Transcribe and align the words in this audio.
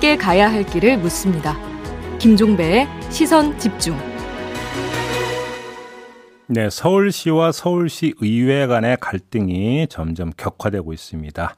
함께 0.00 0.16
가야 0.16 0.50
할 0.50 0.64
길을 0.64 0.96
묻습니다. 0.96 1.58
김종배의 2.18 2.86
시선 3.10 3.58
집중. 3.58 3.94
네, 6.46 6.70
서울시와 6.70 7.52
서울시 7.52 8.14
의회 8.22 8.66
간의 8.66 8.96
갈등이 8.98 9.88
점점 9.90 10.30
격화되고 10.34 10.94
있습니다. 10.94 11.54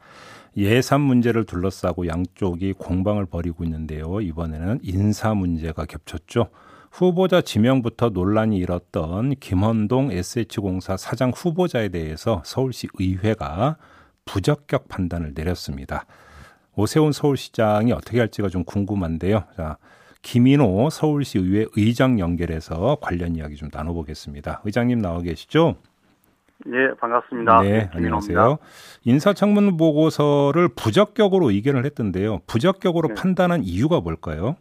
예산 0.56 1.00
문제를 1.02 1.44
둘러싸고 1.44 2.08
양쪽이 2.08 2.72
공방을 2.72 3.26
벌이고 3.26 3.62
있는데요. 3.62 4.20
이번에는 4.20 4.80
인사 4.82 5.34
문제가 5.34 5.84
겹쳤죠. 5.84 6.48
후보자 6.90 7.42
지명부터 7.42 8.08
논란이 8.08 8.58
일었던 8.58 9.36
김헌동 9.38 10.10
SH공사 10.10 10.96
사장 10.96 11.30
후보자에 11.34 11.90
대해서 11.90 12.42
서울시 12.44 12.88
의회가 12.98 13.76
부적격 14.24 14.88
판단을 14.88 15.32
내렸습니다. 15.34 16.04
오세훈 16.76 17.12
서울시장이 17.12 17.92
어떻게 17.92 18.18
할지가 18.18 18.48
좀 18.48 18.64
궁금한데요. 18.64 19.44
자, 19.56 19.76
김인호 20.22 20.88
서울시 20.90 21.38
의회 21.38 21.66
의장 21.76 22.18
연결해서 22.18 22.96
관련 23.00 23.34
이야기 23.36 23.56
좀 23.56 23.68
나눠보겠습니다. 23.72 24.62
의장님 24.64 25.00
나와 25.00 25.20
계시죠? 25.20 25.76
예, 26.68 26.94
반갑습니다. 26.98 27.60
네, 27.62 27.90
안녕하세요. 27.92 28.58
인사청문 29.04 29.76
보고서를 29.76 30.68
부적격으로 30.68 31.50
의견을 31.50 31.84
했던데요. 31.86 32.38
부적격으로 32.46 33.08
네. 33.08 33.14
판단한 33.14 33.62
이유가 33.64 34.00
뭘까요? 34.00 34.56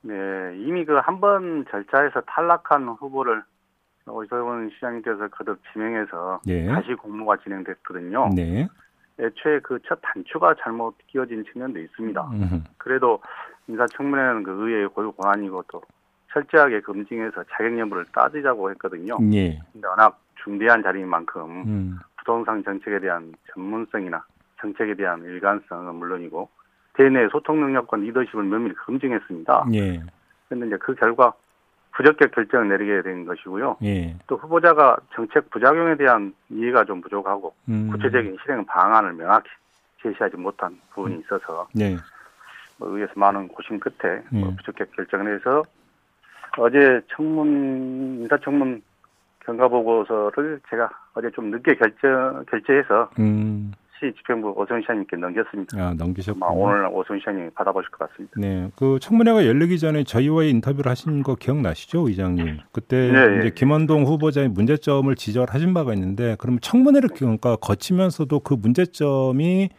네, 0.00 0.14
이미 0.66 0.84
그 0.86 0.98
한 1.00 1.20
번 1.20 1.66
절차에서 1.70 2.22
탈락한 2.26 2.88
후보를 2.98 3.42
오세훈 4.06 4.70
시장님께서 4.74 5.28
거듭 5.28 5.58
지명해서 5.72 6.40
네. 6.46 6.66
다시 6.66 6.94
공모가 6.94 7.36
진행됐거든요. 7.38 8.30
네. 8.34 8.68
애초에 9.18 9.60
그 9.60 9.78
첫 9.86 9.98
단추가 10.02 10.54
잘못 10.60 10.96
끼워진 11.06 11.44
측면도 11.44 11.78
있습니다. 11.78 12.28
음흠. 12.32 12.60
그래도 12.78 13.20
인사청문회는 13.68 14.42
그 14.42 14.50
의회의 14.50 14.88
고유 14.88 15.12
권한이고 15.12 15.64
또 15.68 15.82
철저하게 16.32 16.80
검증해서 16.80 17.44
자격 17.52 17.78
여부를 17.78 18.04
따지자고 18.12 18.70
했거든요. 18.72 19.16
예. 19.32 19.58
근데 19.72 19.86
워낙 19.86 20.20
중대한 20.42 20.82
자리인 20.82 21.08
만큼 21.08 21.62
음. 21.64 21.98
부동산 22.18 22.62
정책에 22.64 22.98
대한 22.98 23.32
전문성이나 23.52 24.24
정책에 24.60 24.94
대한 24.94 25.22
일관성은 25.22 25.94
물론이고 25.94 26.48
대내 26.94 27.28
소통 27.28 27.60
능력과 27.60 27.96
리더십을 27.98 28.44
면밀히 28.44 28.74
검증했습니다. 28.74 29.66
예. 29.74 30.02
그런데 30.48 30.66
이제 30.66 30.76
그 30.78 30.94
결과 30.96 31.32
부적격 31.94 32.32
결정을 32.32 32.68
내리게 32.68 33.02
된 33.02 33.24
것이고요. 33.24 33.76
예. 33.84 34.16
또 34.26 34.36
후보자가 34.36 34.96
정책 35.14 35.48
부작용에 35.50 35.96
대한 35.96 36.34
이해가 36.50 36.84
좀 36.84 37.00
부족하고 37.00 37.54
음. 37.68 37.88
구체적인 37.90 38.36
실행 38.42 38.64
방안을 38.66 39.14
명확히 39.14 39.48
제시하지 40.02 40.36
못한 40.36 40.78
부분이 40.90 41.20
있어서 41.20 41.68
예. 41.78 41.96
뭐 42.78 42.88
의회에서 42.90 43.12
많은 43.14 43.48
고심 43.48 43.78
끝에 43.78 44.22
뭐 44.30 44.40
예. 44.40 44.44
뭐 44.44 44.54
부적격 44.56 44.90
결정을 44.92 45.36
해서 45.36 45.62
어제 46.58 47.00
청문 47.14 48.20
인사청문 48.22 48.82
경과 49.40 49.68
보고서를 49.68 50.60
제가 50.70 50.90
어제 51.14 51.30
좀 51.30 51.50
늦게 51.50 51.76
결정 51.76 52.44
결제해서 52.50 53.10
음. 53.20 53.72
시 54.00 54.12
집행부 54.16 54.50
오선 54.56 54.80
시장님께 54.80 55.16
넘겼습니다. 55.16 55.76
아, 55.80 55.94
넘기셨고 55.94 56.44
오늘 56.52 56.86
오선 56.92 57.18
시장님이 57.20 57.50
받아보실 57.50 57.90
것 57.90 58.08
같습니다. 58.10 58.34
네, 58.38 58.70
그 58.76 58.98
청문회가 59.00 59.46
열리기 59.46 59.78
전에 59.78 60.04
저희와의 60.04 60.50
인터뷰를 60.50 60.90
하신 60.90 61.22
거 61.22 61.34
기억나시죠, 61.36 62.08
의장님? 62.08 62.58
그때 62.72 63.10
네, 63.12 63.36
이제 63.38 63.46
예. 63.46 63.50
김원동 63.50 64.04
후보자의 64.04 64.48
문제점을 64.48 65.14
지적하신 65.14 65.74
바가 65.74 65.94
있는데, 65.94 66.36
그럼 66.38 66.58
청문회를 66.60 67.10
그러니까 67.10 67.56
거치면서도 67.56 68.40
그 68.40 68.54
문제점이 68.54 69.70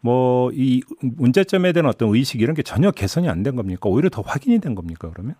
뭐 0.00 0.50
이 0.52 0.82
문제점에 1.00 1.72
대한 1.72 1.86
어떤 1.86 2.10
의식 2.14 2.40
이런 2.42 2.54
게 2.54 2.62
전혀 2.62 2.90
개선이 2.90 3.28
안 3.28 3.42
된 3.42 3.56
겁니까? 3.56 3.88
오히려 3.88 4.08
더 4.10 4.22
확인이 4.22 4.58
된 4.58 4.74
겁니까? 4.74 5.10
그러면? 5.12 5.34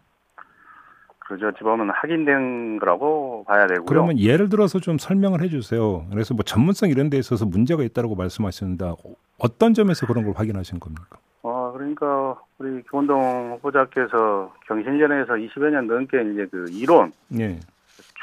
그죠. 1.26 1.50
지금은 1.52 1.90
확인된 1.90 2.78
거라고 2.78 3.44
봐야 3.46 3.66
되고요. 3.66 3.86
그러면 3.86 4.18
예를 4.18 4.48
들어서 4.48 4.78
좀 4.78 4.98
설명을 4.98 5.42
해주세요. 5.42 6.06
그래서 6.10 6.34
뭐 6.34 6.42
전문성 6.42 6.90
이런 6.90 7.10
데 7.10 7.18
있어서 7.18 7.46
문제가 7.46 7.82
있다고 7.82 8.14
말씀하셨는데 8.14 8.92
어떤 9.38 9.74
점에서 9.74 10.06
그런 10.06 10.24
걸 10.24 10.34
확인하신 10.36 10.80
겁니까? 10.80 11.18
어, 11.42 11.72
그러니까 11.74 12.36
우리 12.58 12.82
김원동 12.84 13.54
후보자께서 13.54 14.52
경신전에서 14.66 15.32
20여 15.34 15.70
년 15.70 15.86
넘게 15.86 16.22
이제 16.32 16.46
그 16.50 16.66
이론, 16.70 17.12
예. 17.38 17.58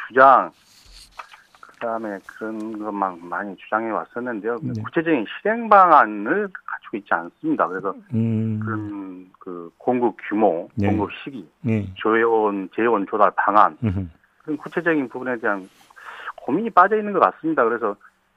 주장, 0.08 0.52
그다음에 1.82 2.20
그런 2.28 2.78
것만 2.78 3.28
많이 3.28 3.56
주장해 3.58 3.90
왔었는데요. 3.90 4.58
네. 4.62 4.82
구체적인 4.84 5.26
실행 5.26 5.68
방안을 5.68 6.48
갖추고 6.54 6.98
있지 6.98 7.12
않습니다. 7.12 7.68
그래서 7.68 7.96
음. 8.14 8.60
그런 8.64 9.32
그 9.40 9.72
공급 9.80 10.16
규모, 10.30 10.70
네. 10.76 10.88
공급 10.88 11.10
시기, 11.24 11.50
네. 11.62 11.92
조회원 11.96 12.70
재원 12.76 13.08
조달 13.08 13.32
방안 13.36 13.76
음흠. 13.84 14.08
그런 14.44 14.58
구체적인 14.58 15.10
부분에 15.10 15.38
대한 15.40 15.68
고민이 16.38 16.70
빠져 16.70 16.98
있는 16.98 17.14
것 17.14 17.20
같습니다. 17.20 17.64
그래서 17.64 17.96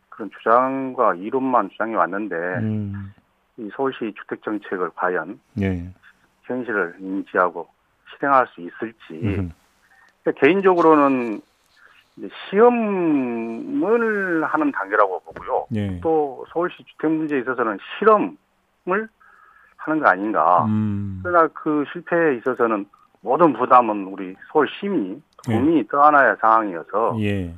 그런 0.09 0.31
주장과 0.39 1.17
이론만 1.17 1.69
주장해 1.71 1.95
왔는데 1.95 2.35
음. 2.37 3.13
이 3.59 3.71
서울시 3.77 4.15
주택 4.19 4.43
정책을 4.43 4.91
과연 4.95 5.39
네. 5.53 5.93
현실을 6.45 6.97
인지하고 6.99 7.69
실행할 8.15 8.47
수 8.49 8.63
있을지 8.63 9.51
개인적으로는 10.41 11.43
시험을 12.51 14.45
하는 14.45 14.73
단계라고 14.73 15.21
보고요. 15.21 15.67
예. 15.75 16.01
또 16.01 16.45
서울시 16.53 16.77
주택 16.85 17.11
문제에 17.11 17.41
있어서는 17.41 17.79
실험을 17.99 19.09
하는 19.77 20.01
거 20.01 20.09
아닌가. 20.09 20.65
음. 20.67 21.21
그러나 21.23 21.49
그 21.53 21.85
실패에 21.93 22.37
있어서는 22.37 22.87
모든 23.21 23.53
부담은 23.53 24.05
우리 24.05 24.35
서울 24.53 24.69
시민이 24.81 25.23
국민이 25.45 25.79
예. 25.79 25.87
떠안아야 25.91 26.29
할 26.29 26.37
상황이어서 26.41 27.17
예. 27.21 27.55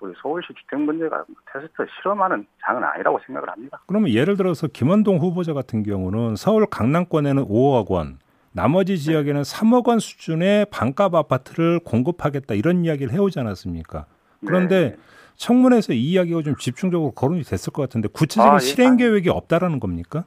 우리 0.00 0.14
서울시 0.22 0.48
주택 0.54 0.80
문제가 0.80 1.24
테스트 1.52 1.86
실험하는 1.98 2.46
장은 2.64 2.82
아니라고 2.84 3.18
생각을 3.26 3.50
합니다. 3.50 3.80
그러면 3.86 4.10
예를 4.10 4.36
들어서 4.36 4.68
김원동 4.68 5.18
후보자 5.18 5.52
같은 5.52 5.82
경우는 5.82 6.36
서울 6.36 6.66
강남권에는 6.66 7.44
5억 7.44 7.90
원, 7.90 8.18
나머지 8.52 8.98
지역에는 8.98 9.42
3억 9.42 9.88
원 9.88 9.98
수준의 9.98 10.66
반값 10.70 11.14
아파트를 11.14 11.80
공급하겠다 11.80 12.54
이런 12.54 12.84
이야기를 12.84 13.12
해오지 13.12 13.38
않았습니까? 13.40 14.06
그런데 14.46 14.90
네. 14.90 14.96
청문회에서 15.36 15.92
이 15.92 16.00
이야기가 16.00 16.42
좀 16.42 16.56
집중적으로 16.56 17.12
거론이 17.12 17.42
됐을 17.42 17.72
것 17.72 17.82
같은데 17.82 18.08
구체적인 18.08 18.50
아, 18.50 18.54
예. 18.56 18.58
실행 18.58 18.96
계획이 18.96 19.30
없다라는 19.30 19.80
겁니까? 19.80 20.24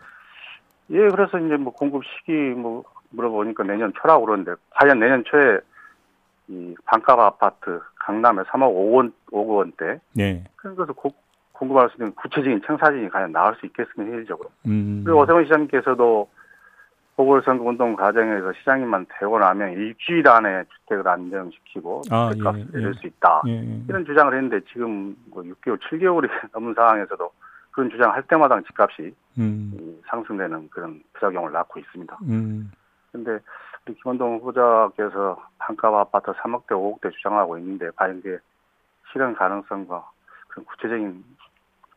예, 0.90 1.08
그래서 1.10 1.38
이제 1.40 1.56
뭐 1.58 1.74
공급 1.74 2.04
시기 2.06 2.32
뭐 2.32 2.84
물어보니까 3.10 3.64
내년 3.64 3.94
초라고 4.02 4.26
그러는데 4.26 4.54
과연 4.72 5.00
내년 5.00 5.24
초에 5.26 5.60
이 6.48 6.76
반값 6.86 7.20
아파트 7.20 7.80
강남에 8.00 8.44
3억 8.44 8.74
5억 8.74 8.94
원, 8.94 9.14
5억 9.32 9.48
원대 9.48 10.00
네. 10.14 10.44
것을 10.58 10.88
고, 10.94 11.14
공급할 11.54 11.90
수 11.90 11.98
있는 11.98 12.14
구체적인 12.16 12.62
청사진이 12.66 13.10
과연 13.10 13.32
나올 13.32 13.56
수 13.58 13.66
있겠습니까 13.66 14.12
현실적으로? 14.12 14.50
음. 14.66 15.04
그리고 15.06 15.22
오세훈 15.22 15.44
시장님께서도 15.46 16.28
보궐선거 17.22 17.64
운동 17.66 17.96
과정에서 17.96 18.52
시장님만 18.54 19.06
되고 19.20 19.38
나면 19.38 19.74
일주일 19.74 20.28
안에 20.28 20.64
주택을 20.64 21.08
안정시키고 21.08 22.02
아, 22.10 22.32
주택값을 22.32 22.60
예, 22.60 22.72
내릴 22.72 22.90
예. 22.90 22.94
수 22.94 23.08
있다. 23.08 23.42
예, 23.48 23.52
예, 23.52 23.84
이런 23.88 24.06
주장을 24.06 24.34
했는데 24.34 24.60
지금 24.72 25.16
뭐 25.30 25.44
6개월, 25.44 25.80
7개월이 25.80 26.30
넘은 26.54 26.74
상황에서도 26.74 27.32
그런 27.72 27.90
주장을 27.92 28.14
할 28.14 28.24
때마다 28.24 28.60
집값이 28.62 29.14
음. 29.38 30.02
상승되는 30.08 30.70
그런 30.72 31.02
부작용을 31.14 31.52
낳고 31.52 31.80
있습니다. 31.80 32.18
음. 32.24 32.72
근데 33.12 33.38
우리 33.86 33.96
김원동 33.96 34.38
후보자께서 34.38 35.38
반값 35.60 35.94
아파트 35.94 36.32
3억대, 36.32 36.70
5억대 36.70 37.12
주장하고 37.12 37.58
있는데 37.60 37.90
과연 37.96 38.18
이게 38.20 38.38
실현 39.12 39.36
가능성과 39.36 40.10
그런 40.48 40.66
구체적인 40.66 41.24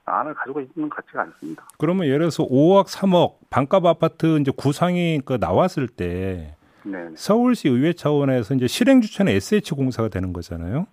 안을 0.05 0.35
가지고 0.35 0.61
있는 0.61 0.89
것 0.89 0.97
같지가 0.97 1.23
않습니다. 1.23 1.67
그러면 1.79 2.06
예를 2.06 2.21
들어서 2.21 2.45
5억, 2.45 2.87
3억 2.87 3.37
반값 3.51 3.87
아파트 3.87 4.39
이제 4.39 4.53
구상이 4.55 5.21
그 5.25 5.39
나왔을 5.41 5.89
때 5.89 6.56
네네. 6.83 7.15
서울시 7.17 7.69
의회 7.69 7.93
차원에서 7.93 8.55
이제 8.55 8.67
실행 8.67 9.01
주체는 9.01 9.33
SH 9.33 9.75
공사가 9.75 10.09
되는 10.09 10.33
거잖아요. 10.33 10.87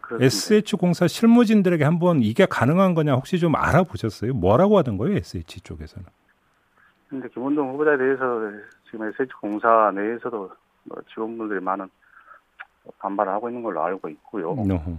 그렇습니다. 0.00 0.24
SH 0.24 0.76
공사 0.76 1.06
실무진들에게 1.06 1.84
한번 1.84 2.22
이게 2.22 2.46
가능한 2.46 2.94
거냐 2.94 3.14
혹시 3.14 3.38
좀 3.38 3.54
알아보셨어요? 3.56 4.32
뭐라고 4.32 4.78
하던 4.78 4.96
거예요, 4.96 5.16
SH 5.16 5.60
쪽에서는? 5.60 6.06
근데 7.08 7.28
김원동 7.28 7.72
후보자에 7.72 7.96
대해서 7.98 8.24
지금 8.90 9.06
SH 9.08 9.32
공사 9.40 9.92
내에서도 9.94 10.50
뭐 10.84 10.98
직원분들이 11.10 11.60
많은 11.60 11.88
반발을 12.98 13.32
하고 13.32 13.48
있는 13.48 13.62
걸로 13.62 13.82
알고 13.82 14.08
있고요. 14.08 14.50
어허. 14.50 14.96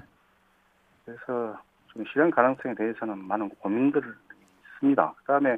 그래서 1.05 1.57
좀 1.95 2.05
실현 2.11 2.29
가능성에 2.29 2.75
대해서는 2.75 3.17
많은 3.27 3.49
고민들이 3.49 4.05
있습니다. 4.75 5.13
그다음에 5.17 5.57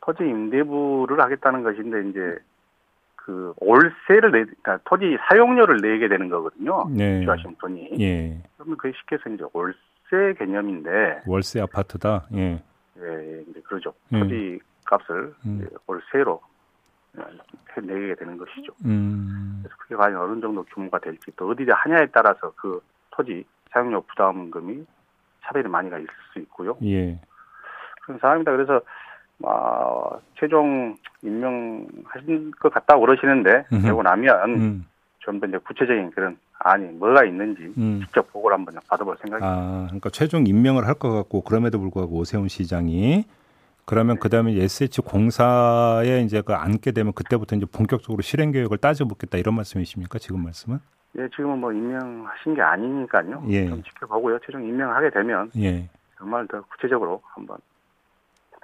토지 0.00 0.24
임대부를 0.24 1.20
하겠다는 1.20 1.62
것인데 1.62 2.08
이제 2.08 2.38
그 3.16 3.52
월세를 3.58 4.32
내, 4.32 4.44
그러니까 4.44 4.78
토지 4.84 5.16
사용료를 5.28 5.80
내게 5.80 6.08
되는 6.08 6.28
거거든요. 6.28 6.88
네. 6.90 7.22
주하신 7.22 7.56
분이. 7.56 7.96
예. 8.00 8.42
그러면 8.56 8.76
그게 8.76 8.92
쉽게 8.96 9.16
해서 9.16 9.30
이제 9.30 9.44
월세 9.52 9.78
월세 10.12 10.34
개념인데 10.38 11.22
월세 11.26 11.60
아파트다. 11.60 12.26
예. 12.34 12.62
예, 12.98 13.44
이제 13.48 13.60
그러죠. 13.62 13.94
음. 14.12 14.20
토지 14.20 14.60
값을 14.84 15.34
음. 15.46 15.66
월세로 15.86 16.40
내게 17.82 18.14
되는 18.14 18.36
것이죠. 18.36 18.72
음. 18.84 19.60
그래서 19.62 19.76
그게 19.78 19.96
과연 19.96 20.16
어느 20.16 20.40
정도 20.40 20.62
규모가 20.64 20.98
될지 20.98 21.30
또 21.36 21.48
어디에 21.48 21.66
하냐에 21.70 22.06
따라서 22.12 22.52
그 22.56 22.80
토지 23.10 23.44
사용료 23.70 24.02
부담금이 24.02 24.84
차별이 25.42 25.68
많이가 25.68 25.98
있을 25.98 26.08
수 26.32 26.38
있고요. 26.40 26.76
예. 26.84 27.18
그런 28.02 28.18
상황입니다. 28.18 28.52
그래서 28.52 28.80
아, 29.44 30.18
최종 30.38 30.96
임명하신 31.22 32.52
것 32.60 32.72
같다고 32.72 33.00
그러시는데 33.02 33.64
되고 33.82 34.02
나면 34.02 34.50
음. 34.50 34.86
좀더 35.20 35.46
이제 35.46 35.58
구체적인 35.58 36.10
그런 36.12 36.36
안이 36.60 36.86
뭐가 36.98 37.24
있는지 37.24 37.72
음. 37.76 38.00
직접 38.04 38.32
보고를 38.32 38.56
한번 38.56 38.74
받아볼 38.88 39.16
생각입니다. 39.20 39.46
아, 39.52 39.84
그러니까 39.86 40.10
최종 40.10 40.46
임명을 40.46 40.86
할 40.86 40.94
것 40.94 41.10
같고 41.10 41.42
그럼에도 41.42 41.78
불구하고 41.80 42.18
오세훈 42.18 42.48
시장이 42.48 43.24
그러면 43.84 44.16
네. 44.16 44.20
그다음에 44.20 44.52
SH 44.52 45.00
공사에 45.02 46.20
이제 46.20 46.40
그 46.42 46.54
앉게 46.54 46.92
되면 46.92 47.12
그때부터 47.14 47.56
이제 47.56 47.66
본격적으로 47.66 48.22
실행 48.22 48.52
계획을 48.52 48.78
따져 48.78 49.06
보겠다 49.06 49.38
이런 49.38 49.56
말씀이십니까? 49.56 50.18
지금 50.20 50.44
말씀은? 50.44 50.78
예, 51.18 51.28
지금은 51.28 51.58
뭐 51.58 51.72
임명하신 51.72 52.54
게 52.54 52.62
아니니까요. 52.62 53.44
예. 53.48 53.68
좀 53.68 53.82
지켜보고요. 53.82 54.38
최종 54.44 54.64
임명하게 54.64 55.10
되면 55.10 55.50
예. 55.58 55.88
정말 56.16 56.46
더 56.48 56.62
구체적으로 56.62 57.20
한번 57.34 57.58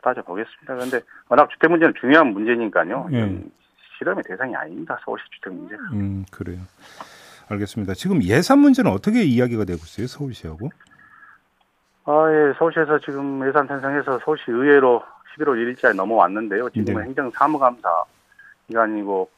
따져보겠습니다. 0.03 0.75
그런데 0.75 1.01
워낙 1.29 1.51
주택 1.51 1.71
문제는 1.71 1.95
중요한 2.01 2.29
문제니까요. 2.29 3.09
예. 3.13 3.43
실험의 3.99 4.23
대상이 4.25 4.55
아닙니다. 4.55 4.99
서울시 5.05 5.25
주택 5.31 5.53
문제. 5.53 5.75
음, 5.93 6.25
그래요. 6.31 6.61
알겠습니다. 7.51 7.95
지금 7.95 8.23
예산 8.23 8.61
문제는 8.61 8.91
어떻게 8.91 9.23
이야기가 9.25 9.65
되고 9.65 9.79
있어요? 9.83 10.07
서울시하고? 10.07 10.71
아, 12.05 12.27
예. 12.33 12.55
서울시에서 12.59 13.01
지금 13.01 13.47
예산 13.47 13.67
편성해서 13.67 14.21
서울시 14.25 14.45
의회로 14.49 15.03
11월 15.37 15.77
1일자에 15.77 15.95
넘어왔는데요. 15.95 16.71
지금은 16.71 17.03
네. 17.03 17.09
행정사무감사 17.09 18.05
기간이고 18.69 19.29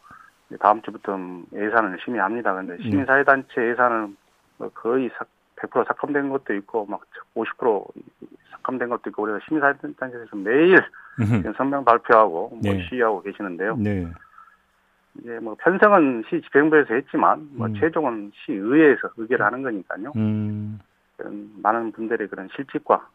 다음 0.58 0.82
주부터 0.82 1.18
예산을 1.52 1.98
심의합니다. 2.04 2.52
그런데 2.52 2.76
네. 2.76 2.82
시민사회단체 2.82 3.68
예산은 3.70 4.16
뭐 4.58 4.70
거의 4.74 5.10
100% 5.56 5.86
삭감된 5.86 6.28
것도 6.30 6.54
있고 6.54 6.86
막 6.86 7.02
50% 7.34 7.86
삭감된 8.50 8.88
것도 8.88 9.10
있고 9.10 9.22
그래서 9.22 9.40
시민사회단체에서 9.46 10.36
매일 10.36 10.78
성명 11.56 11.84
발표하고 11.84 12.50
뭐 12.50 12.60
네. 12.62 12.86
시위하고 12.88 13.22
계시는데요. 13.22 13.76
네. 13.76 14.08
이제 15.18 15.38
뭐 15.40 15.56
편성은 15.58 16.24
시 16.28 16.40
집행부에서 16.42 16.94
했지만 16.94 17.48
뭐 17.52 17.66
음. 17.66 17.74
최종은 17.74 18.32
시의회에서 18.34 19.10
의결을 19.16 19.44
하는 19.44 19.62
거니까요. 19.62 20.12
음. 20.16 20.80
많은 21.62 21.92
분들의 21.92 22.28
그런 22.28 22.48
실직과 22.56 23.06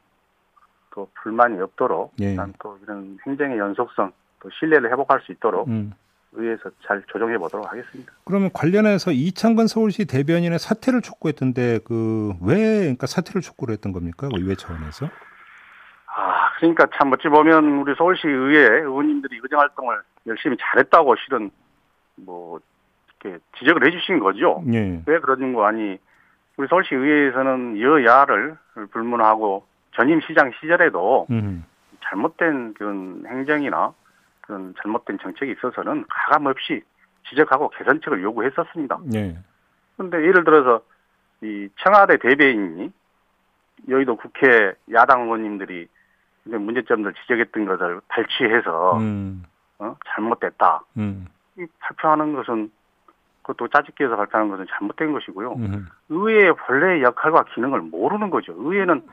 또 0.91 1.09
불만이 1.21 1.59
없도록 1.59 2.13
예. 2.21 2.35
또 2.59 2.77
이런 2.83 3.17
행정의 3.25 3.57
연속성 3.57 4.11
또 4.39 4.49
신뢰를 4.51 4.91
회복할 4.91 5.21
수 5.21 5.31
있도록 5.31 5.67
음. 5.67 5.93
의회에서 6.35 6.69
잘 6.85 7.01
조정해 7.07 7.37
보도록 7.37 7.69
하겠습니다. 7.71 8.11
그러면 8.25 8.49
관련해서 8.53 9.11
이창근 9.11 9.67
서울시 9.67 10.05
대변인의 10.05 10.59
사퇴를 10.59 11.01
촉구했던데 11.01 11.79
그 11.85 12.33
왜 12.41 12.79
그러니까 12.79 13.07
사퇴를 13.07 13.41
촉구를 13.41 13.73
했던 13.73 13.91
겁니까? 13.91 14.27
그 14.29 14.39
의회 14.39 14.55
차원에서? 14.55 15.05
아 16.07 16.51
그러니까 16.59 16.87
참 16.97 17.11
어찌 17.11 17.27
보면 17.27 17.79
우리 17.79 17.93
서울시 17.95 18.27
의회 18.27 18.79
의원님들이 18.81 19.39
의정 19.41 19.59
활동을 19.59 20.01
열심히 20.27 20.57
잘했다고 20.59 21.15
실은 21.25 21.51
뭐 22.15 22.59
이렇게 23.21 23.39
지적을 23.59 23.85
해주신 23.87 24.19
거죠. 24.19 24.63
예. 24.71 25.01
왜 25.05 25.19
그러는 25.19 25.53
거 25.53 25.65
아니? 25.65 25.97
우리 26.57 26.67
서울시 26.69 26.95
의회에서는 26.95 27.81
여야를 27.81 28.55
불문하고 28.91 29.65
전임 29.95 30.21
시장 30.21 30.51
시절에도 30.61 31.27
음. 31.29 31.65
잘못된 32.03 32.75
그런 32.75 33.23
행정이나 33.27 33.93
그런 34.45 34.73
잘못된 34.81 35.19
정책이 35.21 35.53
있어서는 35.53 36.05
가감 36.09 36.45
없이 36.45 36.83
지적하고 37.29 37.69
개선책을 37.69 38.21
요구했었습니다. 38.23 38.99
네. 39.05 39.37
그런데 39.95 40.17
예를 40.17 40.43
들어서 40.43 40.81
이 41.41 41.67
청와대 41.83 42.17
대변인이 42.17 42.91
여의도 43.89 44.15
국회 44.17 44.73
야당 44.93 45.23
의원님들이 45.23 45.87
문제점들 46.43 47.13
지적했던 47.13 47.65
것을 47.65 48.01
발췌해서 48.07 48.97
음. 48.99 49.43
어? 49.79 49.95
잘못됐다. 50.07 50.81
음. 50.97 51.27
발표하는 51.79 52.33
것은 52.33 52.71
그것도 53.41 53.67
짜집기해서 53.69 54.15
발표하는 54.15 54.51
것은 54.51 54.65
잘못된 54.69 55.13
것이고요. 55.13 55.53
음. 55.53 55.87
의회의 56.09 56.55
본래의 56.55 57.03
역할과 57.03 57.45
기능을 57.53 57.81
모르는 57.81 58.29
거죠. 58.29 58.53
의회는 58.57 59.03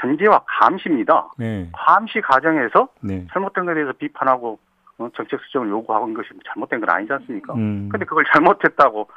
견제와 0.00 0.44
감시입니다. 0.46 1.28
네. 1.38 1.70
감시 1.72 2.20
과정에서 2.20 2.88
네. 3.00 3.26
잘못된 3.32 3.64
것에 3.64 3.74
대해서 3.74 3.92
비판하고 3.92 4.52
어, 4.52 4.58
정책 5.14 5.40
수정을 5.40 5.68
요구하는 5.68 6.12
것이 6.14 6.28
잘못된 6.46 6.80
건 6.80 6.90
아니지 6.90 7.12
않습니까? 7.12 7.54
음. 7.54 7.88
근데 7.90 8.04
그걸 8.04 8.24
잘못했다고 8.32 9.08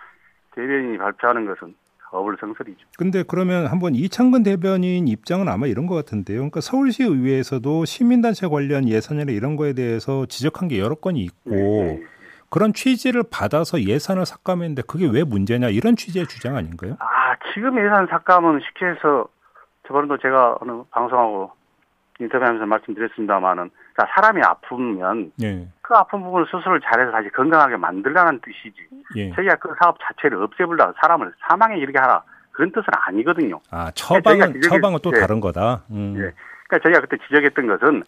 대변인이 0.51 0.98
발표하는 0.98 1.45
것은 1.45 1.74
어불성설이죠. 2.12 2.88
근데 2.98 3.24
그러면 3.25 3.68
한번 3.68 3.95
이창근 3.95 4.44
대변인 4.44 5.07
입장은 5.07 5.48
아마 5.48 5.66
이런 5.66 5.88
것 5.88 5.95
같은데요. 5.95 6.39
그러니까 6.39 6.60
서울시 6.60 7.04
의회에서도 7.04 7.86
시민단체 7.86 8.48
관련 8.48 8.88
예산이나 8.88 9.31
이런 9.31 9.56
거에 9.56 9.74
대해서 9.74 10.25
지적한 10.25 10.68
게 10.68 10.80
여러 10.80 10.95
건이 10.95 11.22
있고 11.22 11.50
네. 11.50 12.04
그런 12.50 12.74
취지를 12.74 13.24
받아서 13.31 13.81
예산을 13.81 14.25
삭감했는데 14.25 14.83
그게 14.88 15.10
왜 15.10 15.24
문제냐 15.24 15.69
이런 15.69 15.95
취지의 15.95 16.28
주장 16.28 16.57
아닌가요? 16.57 16.98
아 17.00 17.36
지금 17.54 17.80
예산 17.80 18.07
삭감은 18.07 18.60
쉽게 18.60 18.88
해서 18.88 19.28
저번에도 19.88 20.18
제가 20.18 20.57
어느 20.60 20.83
방송하고 20.92 21.51
인터뷰하면서 22.19 22.66
말씀드렸습니다만은 22.66 23.72
자 23.98 24.08
사람이 24.16 24.42
아프면 24.44 25.32
예. 25.42 25.68
그 25.82 25.94
아픈 25.96 26.22
부분을 26.24 26.46
수술을 26.48 26.80
잘해서 26.82 27.12
다시 27.12 27.30
건강하게 27.30 27.78
만들라는 27.78 28.40
뜻이지. 28.40 28.78
예. 29.18 29.32
저희가 29.34 29.56
그 29.56 29.74
사업 29.82 29.98
자체를 30.02 30.42
없애버리다 30.42 30.94
사람을 31.02 31.34
사망에 31.48 31.78
이르게 31.78 32.00
하라 32.00 32.24
그런 32.52 32.72
뜻은 32.72 32.86
아니거든요. 32.90 33.60
아 33.72 33.92
처방은 33.92 34.54
지적을, 34.54 34.62
처방은 34.62 35.00
또 35.04 35.12
예. 35.16 35.20
다른 35.20 35.40
거다. 35.40 35.84
음. 35.92 36.16
예. 36.18 36.32
그러니까 36.68 36.80
저희가 36.84 37.02
그때 37.02 37.18
지적했던 37.28 37.68
것은 37.68 38.04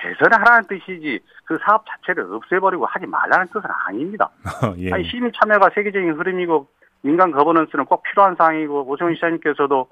개선하라는 0.00 0.64
뜻이지 0.68 1.20
그 1.44 1.58
사업 1.64 1.84
자체를 1.88 2.32
없애버리고 2.32 2.86
하지 2.86 3.06
말라는 3.06 3.46
뜻은 3.48 3.62
아닙니다. 3.86 4.30
예. 4.78 4.92
아니, 4.92 5.08
시민 5.08 5.32
참여가 5.32 5.70
세계적인 5.74 6.14
흐름이고 6.14 6.66
민간 7.02 7.30
거버넌스는 7.30 7.84
꼭 7.84 8.02
필요한 8.02 8.34
사항이고 8.36 8.88
오세훈 8.88 9.14
시장님께서도 9.14 9.88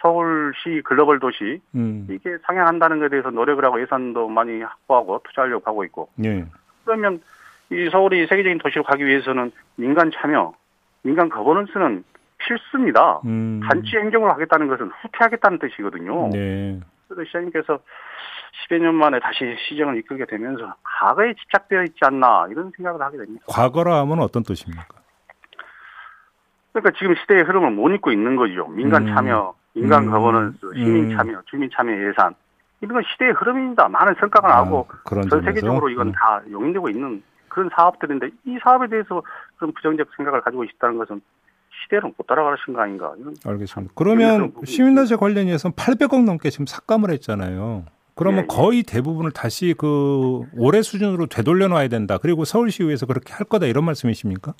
서울시 0.00 0.82
글로벌 0.84 1.18
도시 1.18 1.60
음. 1.74 2.06
이게 2.10 2.36
상향한다는 2.46 2.98
것에 3.00 3.08
대해서 3.10 3.30
노력을 3.30 3.64
하고 3.64 3.80
예산도 3.80 4.28
많이 4.28 4.62
확보하고 4.62 5.20
투자하려고 5.24 5.64
하고 5.66 5.84
있고 5.84 6.08
예. 6.24 6.44
그러면 6.84 7.20
이 7.70 7.88
서울이 7.90 8.26
세계적인 8.26 8.58
도시로 8.58 8.82
가기 8.84 9.04
위해서는 9.04 9.52
민간 9.76 10.10
참여, 10.10 10.54
민간 11.02 11.28
거버넌스는 11.28 12.04
필수입니다. 12.38 13.20
음. 13.26 13.60
단지 13.68 13.96
행정을 13.96 14.30
하겠다는 14.30 14.68
것은 14.68 14.90
후퇴하겠다는 15.02 15.58
뜻이거든요. 15.58 16.30
네. 16.32 16.80
그래서 17.08 17.24
시장님께서 17.26 17.80
10여 18.68 18.78
년 18.80 18.94
만에 18.94 19.18
다시 19.20 19.56
시정을 19.68 19.98
이끌게 19.98 20.24
되면서 20.26 20.74
과거에 20.82 21.34
집착되어 21.34 21.82
있지 21.84 21.98
않나 22.02 22.46
이런 22.50 22.72
생각을 22.76 23.00
하게 23.00 23.18
됩니다. 23.18 23.44
과거라 23.48 23.98
하면 24.00 24.20
어떤 24.20 24.42
뜻입니까? 24.42 24.86
그러니까 26.72 26.98
지금 26.98 27.14
시대의 27.16 27.42
흐름을 27.42 27.70
못 27.72 27.90
읽고 27.90 28.12
있는 28.12 28.36
거죠. 28.36 28.68
민간 28.68 29.08
음. 29.08 29.14
참여, 29.14 29.54
민간 29.80 30.04
음. 30.04 30.10
거버넌스, 30.10 30.58
시민 30.74 31.10
음. 31.10 31.16
참여, 31.16 31.42
주민 31.46 31.70
참여 31.72 31.92
예산 32.08 32.34
이런 32.80 32.94
건 32.94 33.02
시대의 33.12 33.32
흐름입니다. 33.32 33.88
많은 33.88 34.14
성과가 34.20 34.58
아, 34.58 34.62
나고 34.62 34.86
전 35.28 35.42
세계적으로 35.42 35.88
이건 35.88 36.08
음. 36.08 36.12
다 36.12 36.40
용인되고 36.50 36.88
있는 36.90 37.22
그런 37.48 37.70
사업들인데 37.74 38.28
이 38.44 38.58
사업에 38.62 38.88
대해서 38.88 39.22
그런 39.56 39.72
부정적 39.72 40.08
생각을 40.16 40.40
가지고 40.40 40.64
있다는 40.64 40.98
것은 40.98 41.20
시대를 41.84 42.12
못 42.16 42.26
따라가신 42.26 42.74
거 42.74 42.82
아닌가. 42.82 43.12
알겠습니다. 43.44 43.92
그러면 43.96 44.52
시민단체 44.64 45.16
관련해서 45.16 45.70
800억 45.70 46.24
넘게 46.24 46.50
지금 46.50 46.66
삭감을 46.66 47.10
했잖아요. 47.10 47.84
그러면 48.14 48.40
예, 48.40 48.42
예. 48.42 48.46
거의 48.48 48.82
대부분을 48.82 49.30
다시 49.30 49.74
그 49.78 50.42
올해 50.56 50.82
수준으로 50.82 51.26
되돌려 51.26 51.68
놔야 51.68 51.86
된다. 51.88 52.18
그리고 52.18 52.44
서울시의회에서 52.44 53.06
그렇게 53.06 53.32
할 53.32 53.46
거다 53.46 53.66
이런 53.66 53.84
말씀이십니까? 53.84 54.54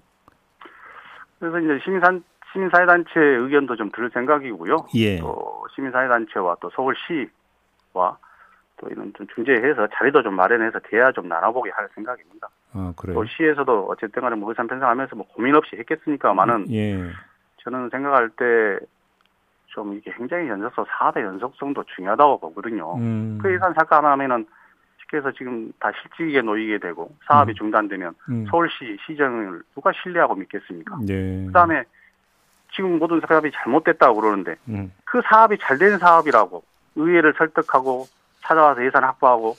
그래서 1.41 1.59
이제 1.59 1.81
시민산 1.85 2.23
시민사회단체 2.53 3.21
의견도 3.21 3.77
좀 3.77 3.91
들을 3.91 4.11
생각이고요. 4.11 4.87
예. 4.95 5.19
또 5.19 5.67
시민사회단체와 5.75 6.57
또 6.61 6.71
서울시와 6.71 8.19
또 8.77 8.89
이런 8.91 9.13
좀 9.15 9.27
중재해서 9.35 9.89
자리도 9.95 10.23
좀 10.23 10.35
마련해서 10.35 10.79
대화 10.85 11.13
좀 11.13 11.29
나눠보게 11.29 11.71
할 11.71 11.89
생각입니다. 11.95 12.49
아, 12.73 12.93
그래요? 12.97 13.15
또 13.15 13.25
시에서도 13.25 13.87
어쨌든 13.91 14.23
간에 14.23 14.37
뭐 14.37 14.51
의산 14.51 14.67
편성하면서 14.67 15.17
뭐 15.17 15.27
고민 15.27 15.55
없이 15.55 15.77
했겠습니까만은 15.77 16.73
예. 16.73 17.11
저는 17.63 17.91
생각할 17.91 18.31
때 18.31 18.79
좀 19.79 19.95
이게 19.95 20.11
행정의 20.11 20.49
연속성, 20.49 20.87
사업의 20.89 21.23
연속성도 21.23 21.85
중요하다고 21.95 22.41
보거든요. 22.41 22.97
음. 22.97 23.39
그 23.41 23.53
예산 23.53 23.75
삭감하면은 23.75 24.47
쉽게 25.01 25.19
해서 25.19 25.31
지금 25.33 25.73
다 25.79 25.93
실직에 26.03 26.43
놓이게 26.43 26.79
되고 26.79 27.15
사업이 27.27 27.53
음. 27.53 27.55
중단되면 27.55 28.15
음. 28.31 28.47
서울시 28.51 28.99
시정을 29.07 29.63
누가 29.75 29.93
신뢰하고 29.93 30.35
믿겠습니까? 30.35 30.99
네. 31.07 31.47
그다음에 31.47 31.85
지금 32.75 32.99
모든 32.99 33.21
사업이 33.27 33.51
잘못됐다고 33.53 34.21
그러는데 34.21 34.57
음. 34.69 34.93
그 35.05 35.21
사업이 35.29 35.59
잘 35.61 35.79
된 35.79 35.99
사업이라고 35.99 36.63
의회를 36.97 37.35
설득하고 37.39 38.07
찾아와서 38.43 38.85
예산 38.85 39.05
확보하고 39.05 39.57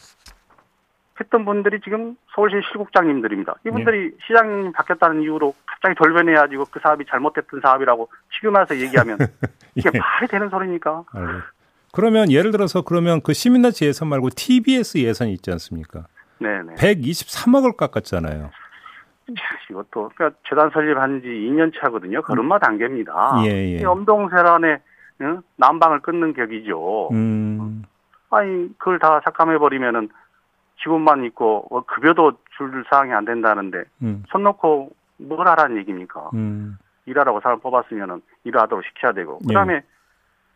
했던 1.19 1.43
분들이 1.45 1.79
지금 1.81 2.15
서울시 2.33 2.55
실국장님들입니다. 2.71 3.55
이분들이 3.65 4.11
네. 4.11 4.17
시장님 4.25 4.71
바뀌었다는 4.71 5.21
이유로 5.21 5.53
갑자기 5.65 5.95
돌변해가지고 5.95 6.65
그 6.71 6.79
사업이 6.81 7.05
잘못됐던 7.09 7.59
사업이라고 7.61 8.09
지금 8.37 8.55
와서 8.55 8.77
얘기하면 8.77 9.17
이게 9.75 9.89
예. 9.93 9.99
말이 9.99 10.27
되는 10.27 10.49
소리입니까? 10.49 11.03
아, 11.11 11.43
그러면 11.91 12.31
예를 12.31 12.51
들어서 12.51 12.83
그러면 12.83 13.21
그 13.21 13.33
시민단체 13.33 13.85
예산 13.85 14.07
말고 14.07 14.29
TBS 14.29 14.99
예산이 14.99 15.33
있지 15.33 15.51
않습니까? 15.51 16.05
네네. 16.39 16.75
123억을 16.75 17.75
깎았잖아요. 17.75 18.51
이것도 19.69 20.11
그러니까 20.15 20.39
재단 20.47 20.69
설립한 20.71 21.21
지 21.21 21.27
2년 21.27 21.71
차거든요. 21.79 22.21
걸음마 22.21 22.59
단계입니다. 22.59 23.43
예, 23.45 23.79
예. 23.79 23.85
엄동세란의 23.85 24.79
응? 25.21 25.41
난방을 25.57 25.99
끊는 26.01 26.33
격이죠. 26.33 27.09
음. 27.11 27.83
아니 28.29 28.69
그걸 28.77 28.99
다 28.99 29.21
삭감해 29.25 29.57
버리면은 29.57 30.09
직원만 30.81 31.25
있고 31.25 31.67
어, 31.69 31.81
급여도 31.81 32.33
줄 32.57 32.83
사항이 32.89 33.11
안 33.11 33.25
된다는데 33.25 33.83
음. 34.01 34.23
손 34.29 34.43
놓고 34.43 34.91
뭘 35.17 35.47
하라는 35.47 35.77
얘기입니까? 35.77 36.29
음. 36.33 36.77
일하라고 37.05 37.41
사람 37.41 37.59
뽑았으면은 37.59 38.21
일하도록 38.43 38.85
시켜야 38.85 39.11
되고 39.11 39.39
그다음에 39.39 39.75
예. 39.75 39.83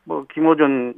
뭐 0.06 0.25
김호준 0.34 0.94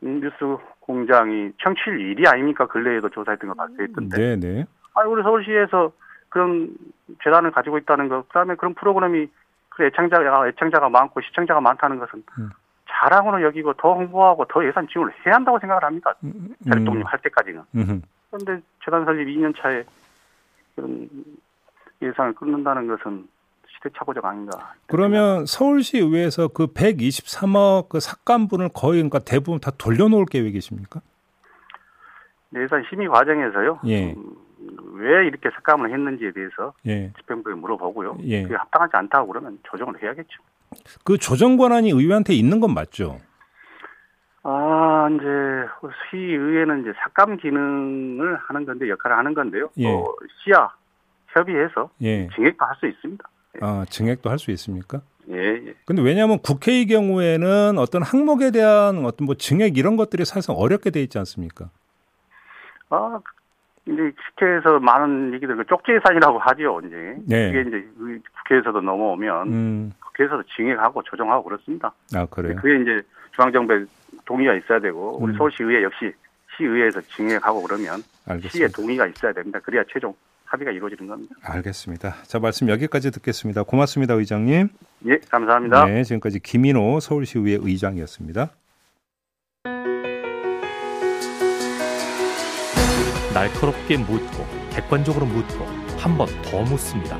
뉴스 0.00 0.56
공장이 0.80 1.52
청취율 1.62 2.14
1위 2.14 2.28
아닙니까? 2.28 2.66
근래에도 2.66 3.08
조사했던 3.08 3.48
거 3.48 3.54
발표했던데. 3.54 4.16
네 4.16 4.36
네. 4.36 4.64
아니 4.94 5.08
우리 5.08 5.22
서울시에서 5.22 5.92
그런 6.32 6.74
재단을 7.22 7.50
가지고 7.50 7.76
있다는 7.76 8.08
거, 8.08 8.22
그다음에 8.22 8.54
그런 8.54 8.72
프로그램이 8.74 9.28
그 9.68 9.84
애청자가 9.84 10.48
애청자가 10.48 10.88
많고 10.88 11.20
시청자가 11.20 11.60
많다는 11.60 11.98
것은 11.98 12.24
음. 12.38 12.50
자랑으로 12.88 13.42
여기고 13.42 13.74
더 13.74 13.92
홍보하고 13.92 14.46
더 14.46 14.66
예산 14.66 14.88
지원을 14.88 15.12
해야 15.26 15.34
한다고 15.34 15.58
생각을 15.58 15.84
합니다. 15.84 16.14
음. 16.24 16.54
대통령 16.64 17.02
할 17.06 17.20
때까지는. 17.20 17.62
음. 17.74 18.02
그런데 18.30 18.64
재단 18.82 19.04
설립 19.04 19.26
2년 19.28 19.54
차에 19.58 19.84
그런 20.74 21.08
예산을 22.00 22.34
끊는다는 22.34 22.86
것은 22.86 23.28
시대착오적 23.76 24.24
아닌가. 24.24 24.72
그러면 24.86 25.44
서울시 25.44 25.98
의회에서 25.98 26.48
그 26.48 26.68
123억 26.68 27.90
그 27.90 28.00
삭감분을 28.00 28.70
거의 28.74 29.02
그러니까 29.02 29.18
대부분 29.18 29.60
다 29.60 29.70
돌려놓을 29.76 30.24
계획이십니까? 30.26 31.00
예산 32.54 32.84
심의 32.88 33.08
과정에서요. 33.08 33.80
예. 33.86 34.12
음, 34.12 34.36
왜 34.94 35.26
이렇게 35.26 35.50
삭감을 35.50 35.92
했는지에 35.92 36.32
대해서 36.32 36.72
예. 36.86 37.12
집행부에 37.18 37.54
물어보고요. 37.54 38.18
예. 38.22 38.42
그게 38.42 38.54
합당하지 38.54 38.96
않다고 38.96 39.28
그러면 39.28 39.58
조정을 39.64 40.02
해야겠죠. 40.02 40.42
그 41.04 41.18
조정 41.18 41.56
권한이 41.56 41.90
의회한테 41.90 42.32
있는 42.34 42.60
건 42.60 42.72
맞죠? 42.74 43.18
아, 44.44 45.08
이제 45.12 45.24
시의회는 46.10 46.82
이제 46.82 46.92
삭감 47.04 47.36
기능을 47.36 48.36
하는 48.36 48.64
건데 48.66 48.88
역할을 48.88 49.16
하는 49.16 49.34
건데요. 49.34 49.68
예. 49.78 49.88
어, 49.88 50.04
시야 50.44 50.68
협의해서 51.28 51.90
예. 52.02 52.28
증액도 52.34 52.64
할 52.64 52.74
수 52.80 52.86
있습니다. 52.86 53.24
예. 53.56 53.58
아, 53.62 53.84
증액도 53.88 54.30
할 54.30 54.38
수 54.38 54.50
있습니까? 54.52 55.00
예, 55.30 55.36
예. 55.36 55.74
근데 55.84 56.02
왜냐하면 56.02 56.38
국회의 56.40 56.86
경우에는 56.86 57.78
어떤 57.78 58.02
항목에 58.02 58.50
대한 58.50 59.04
어떤 59.04 59.26
뭐 59.26 59.36
증액 59.36 59.78
이런 59.78 59.96
것들이 59.96 60.24
사실상 60.24 60.56
어렵게 60.56 60.90
돼 60.90 61.00
있지 61.02 61.18
않습니까? 61.18 61.70
아, 62.90 63.20
이제 63.86 64.12
국회에서 64.36 64.78
많은 64.78 65.34
얘기들 65.34 65.56
그 65.56 65.64
쪽지 65.66 65.92
예산이라고 65.92 66.38
하죠, 66.38 66.80
이제. 66.86 67.16
네. 67.26 67.48
이게 67.50 67.60
이제 67.62 67.88
국회에서도 68.38 68.80
넘어오면 68.80 69.48
음. 69.48 69.92
국회에서도 70.00 70.42
증액하고 70.56 71.02
조정하고 71.02 71.44
그렇습니다. 71.44 71.92
아, 72.14 72.26
그래요? 72.26 72.56
그게 72.56 72.80
이제 72.80 73.02
중앙정부의 73.34 73.86
동의가 74.24 74.54
있어야 74.54 74.78
되고 74.78 75.18
우리 75.20 75.32
음. 75.32 75.36
서울시의회 75.36 75.82
역시 75.82 76.12
시의회에서 76.56 77.00
증액하고 77.00 77.62
그러면 77.62 78.02
알겠습니다. 78.26 78.48
시의 78.50 78.68
동의가 78.68 79.06
있어야 79.06 79.32
됩니다. 79.32 79.58
그래야 79.60 79.82
최종 79.92 80.14
합의가 80.44 80.70
이루어지는 80.70 81.08
겁니다. 81.08 81.34
알겠습니다. 81.42 82.22
자, 82.24 82.38
말씀 82.38 82.68
여기까지 82.68 83.10
듣겠습니다. 83.10 83.62
고맙습니다, 83.62 84.14
의장님. 84.14 84.68
예, 85.06 85.18
감사합니다. 85.30 85.86
네, 85.86 86.04
지금까지 86.04 86.40
김인호 86.40 87.00
서울시의회 87.00 87.58
의장이었습니다. 87.62 88.50
날카롭게 93.34 93.96
묻고 93.98 94.46
객관적으로 94.70 95.26
묻고 95.26 95.64
한 95.98 96.16
번 96.18 96.28
더 96.42 96.62
묻습니다. 96.62 97.18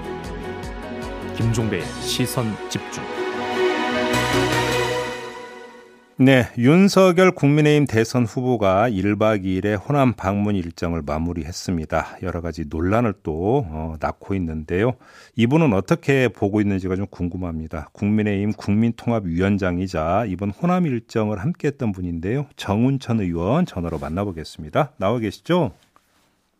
김종배의 1.37 1.83
시선 2.01 2.47
집중. 2.69 3.03
네, 6.19 6.47
윤석열 6.59 7.33
국민의힘 7.33 7.87
대선 7.87 8.25
후보가 8.27 8.91
1박 8.91 9.43
2일의 9.45 9.81
호남 9.89 10.13
방문 10.13 10.55
일정을 10.55 11.03
마무리했습니다. 11.05 12.19
여러 12.23 12.41
가지 12.41 12.65
논란을 12.69 13.15
또 13.25 13.65
어, 13.69 13.95
낳고 13.99 14.35
있는데요. 14.37 14.93
이분은 15.37 15.73
어떻게 15.73 16.29
보고 16.29 16.61
있는지가 16.61 16.95
좀 16.97 17.07
궁금합니다. 17.11 17.89
국민의힘 17.93 18.53
국민통합위원장이자 18.53 20.27
이번 20.29 20.51
호남 20.51 20.87
일정을 20.87 21.39
함께했던 21.39 21.91
분인데요. 21.93 22.47
정운천 22.57 23.21
의원 23.21 23.67
전화로 23.67 23.99
만나보겠습니다. 23.99 24.93
나와 24.99 25.19
계시죠? 25.19 25.73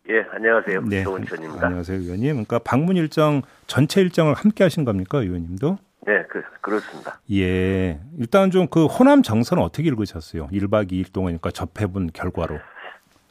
예, 0.09 0.25
안녕하세요. 0.31 0.81
네, 0.81 1.03
정운천입니다. 1.03 1.65
안녕하세요, 1.65 1.97
의원님. 1.99 2.31
그러니까 2.33 2.59
방문 2.59 2.97
일정 2.97 3.41
전체 3.67 4.01
일정을 4.01 4.33
함께 4.33 4.63
하신 4.65 4.83
겁니까, 4.83 5.19
의원님도? 5.19 5.77
네, 6.05 6.23
그, 6.27 6.43
그렇습니다. 6.59 7.19
예. 7.31 7.99
일단 8.19 8.51
좀 8.51 8.67
그 8.69 8.85
호남 8.85 9.23
정서는 9.23 9.63
어떻게 9.63 9.87
읽으셨어요? 9.87 10.47
1박 10.47 10.91
2일 10.91 11.13
동안 11.13 11.27
그러니까 11.39 11.51
접해본 11.51 12.09
결과로. 12.13 12.59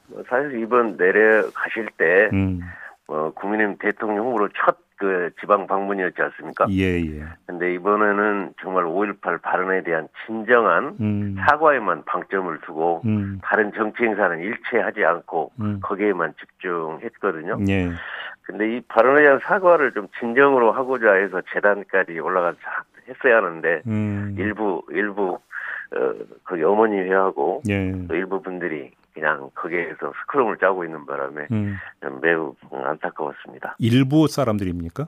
뭐 0.07 0.23
사실 0.29 0.59
이번 0.63 0.97
내려가실 0.97 1.89
때, 1.99 2.31
음. 2.33 2.61
어, 3.07 3.31
국민의힘 3.35 3.77
대통령 3.79 4.27
후보로 4.27 4.49
첫 4.65 4.79
그 5.03 5.31
지방 5.41 5.67
방문이었지 5.67 6.23
않습니까? 6.23 6.67
예, 6.71 7.01
예. 7.01 7.25
근데 7.45 7.75
이번에는 7.75 8.55
정말 8.63 8.85
5.18 8.85 9.43
발언에 9.43 9.83
대한 9.83 10.07
진정한 10.25 10.97
음. 11.01 11.37
사과에만 11.41 12.05
방점을 12.05 12.57
두고 12.61 13.03
음. 13.05 13.41
다른 13.43 13.73
정치 13.75 14.05
행사는 14.05 14.39
일체하지 14.39 15.05
않고 15.05 15.51
음. 15.61 15.81
거기에만 15.83 16.35
집중했거든요. 16.39 17.59
예. 17.69 17.91
근데 18.43 18.77
이 18.77 18.81
발언에 18.83 19.23
대한 19.23 19.41
사과를 19.43 19.91
좀 19.91 20.07
진정으로 20.21 20.71
하고자 20.71 21.15
해서 21.15 21.43
재단까지 21.53 22.21
올라가서 22.21 22.59
했어야 23.09 23.39
하는데 23.39 23.83
음. 23.89 24.37
일부 24.39 24.85
일부 24.91 25.41
어, 25.97 26.15
그 26.45 26.65
어머니 26.65 26.97
회하고 27.01 27.63
예. 27.69 27.93
또 28.07 28.15
일부 28.15 28.41
분들이 28.41 28.93
그냥 29.15 29.51
거기에서 29.55 30.13
스크럼을 30.23 30.59
짜고 30.59 30.85
있는 30.85 31.05
바람에 31.07 31.47
음. 31.51 31.79
매우 32.21 32.55
안타까웠습니다. 32.71 33.77
일부 33.79 34.27
사람들입니까? 34.27 35.07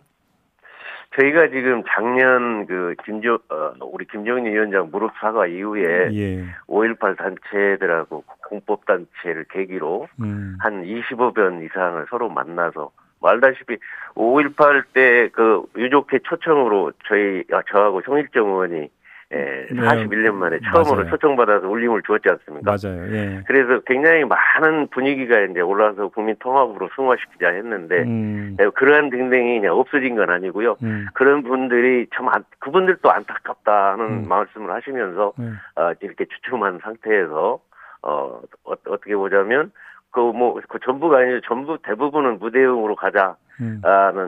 저희가 1.16 1.48
지금 1.48 1.82
작년 1.88 2.66
그 2.66 2.94
김조 3.04 3.38
어, 3.48 3.72
우리 3.80 4.04
김정인 4.06 4.46
위원장 4.46 4.90
무릎 4.90 5.12
사과 5.20 5.46
이후에 5.46 6.10
예. 6.12 6.44
5.18 6.66 7.16
단체들하고 7.16 8.24
공법 8.48 8.84
단체를 8.84 9.44
계기로 9.50 10.08
음. 10.20 10.56
한 10.58 10.82
25번 10.82 11.64
이상을 11.64 12.04
서로 12.10 12.28
만나서 12.28 12.90
말다시피 13.20 13.76
5.18 14.14 14.84
때 14.92 15.28
그 15.28 15.62
유족회 15.76 16.18
초청으로 16.24 16.92
저희 17.08 17.44
아, 17.52 17.62
저하고 17.70 18.02
송일정 18.02 18.46
의원이 18.48 18.88
예, 19.34 19.66
41년 19.70 20.34
만에 20.34 20.58
처음으로 20.60 21.02
맞아요. 21.02 21.10
초청받아서 21.10 21.68
울림을 21.68 22.02
주었지 22.06 22.28
않습니까? 22.28 22.70
맞아요. 22.70 23.14
예. 23.14 23.42
그래서 23.46 23.80
굉장히 23.80 24.24
많은 24.24 24.88
분위기가 24.88 25.40
이제 25.40 25.60
올라와서 25.60 26.08
국민 26.08 26.36
통합으로 26.38 26.88
승화시키자 26.94 27.48
했는데 27.48 28.02
음. 28.02 28.56
예, 28.60 28.68
그러한 28.68 29.10
등등이 29.10 29.60
그냥 29.60 29.76
없어진 29.76 30.14
건 30.14 30.30
아니고요. 30.30 30.76
음. 30.84 31.06
그런 31.14 31.42
분들이 31.42 32.06
참 32.14 32.28
안, 32.28 32.44
그분들도 32.60 33.10
안타깝다는 33.10 34.04
음. 34.04 34.28
말씀을 34.28 34.72
하시면서 34.72 35.32
음. 35.40 35.58
어, 35.76 35.92
이렇게 36.00 36.26
주춤한 36.26 36.78
상태에서 36.82 37.58
어, 38.02 38.40
어 38.64 38.74
어떻게 38.86 39.16
보자면 39.16 39.72
그뭐 40.10 40.60
그 40.68 40.78
전부가 40.84 41.18
아니고 41.18 41.40
전부 41.40 41.78
대부분은 41.82 42.38
무대응으로 42.38 42.94
가자라는 42.94 43.34
음. 43.60 43.80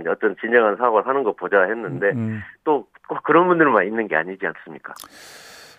어떤 0.09 0.37
진정한 0.41 0.77
사고를 0.77 1.07
하는 1.07 1.23
거 1.23 1.33
보자 1.33 1.63
했는데 1.63 2.11
음. 2.11 2.17
음. 2.17 2.41
또꼭 2.65 3.23
그런 3.25 3.49
분들만 3.49 3.87
있는 3.87 4.09
게 4.09 4.17
아니지 4.17 4.47
않습니까? 4.47 4.95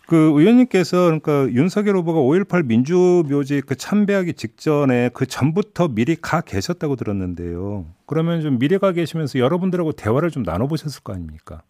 그 0.08 0.16
의원님께서 0.16 1.06
그러니까 1.06 1.54
윤석열 1.54 1.98
후보가 1.98 2.20
5.18 2.22 2.66
민주묘지 2.66 3.62
그 3.62 3.76
참배하기 3.76 4.34
직전에 4.34 5.10
그 5.14 5.26
전부터 5.26 5.90
미리 5.90 6.16
가 6.16 6.40
계셨다고 6.40 6.96
들었는데요. 6.96 7.86
그러면 8.06 8.40
좀 8.40 8.58
미리 8.58 8.78
가 8.78 8.94
계시면서 8.94 9.40
여러분들하고 9.40 9.92
대화를 9.92 10.30
좀 10.30 10.44
나눠보셨을 10.44 11.04
거 11.04 11.14
아닙니까? 11.14 11.62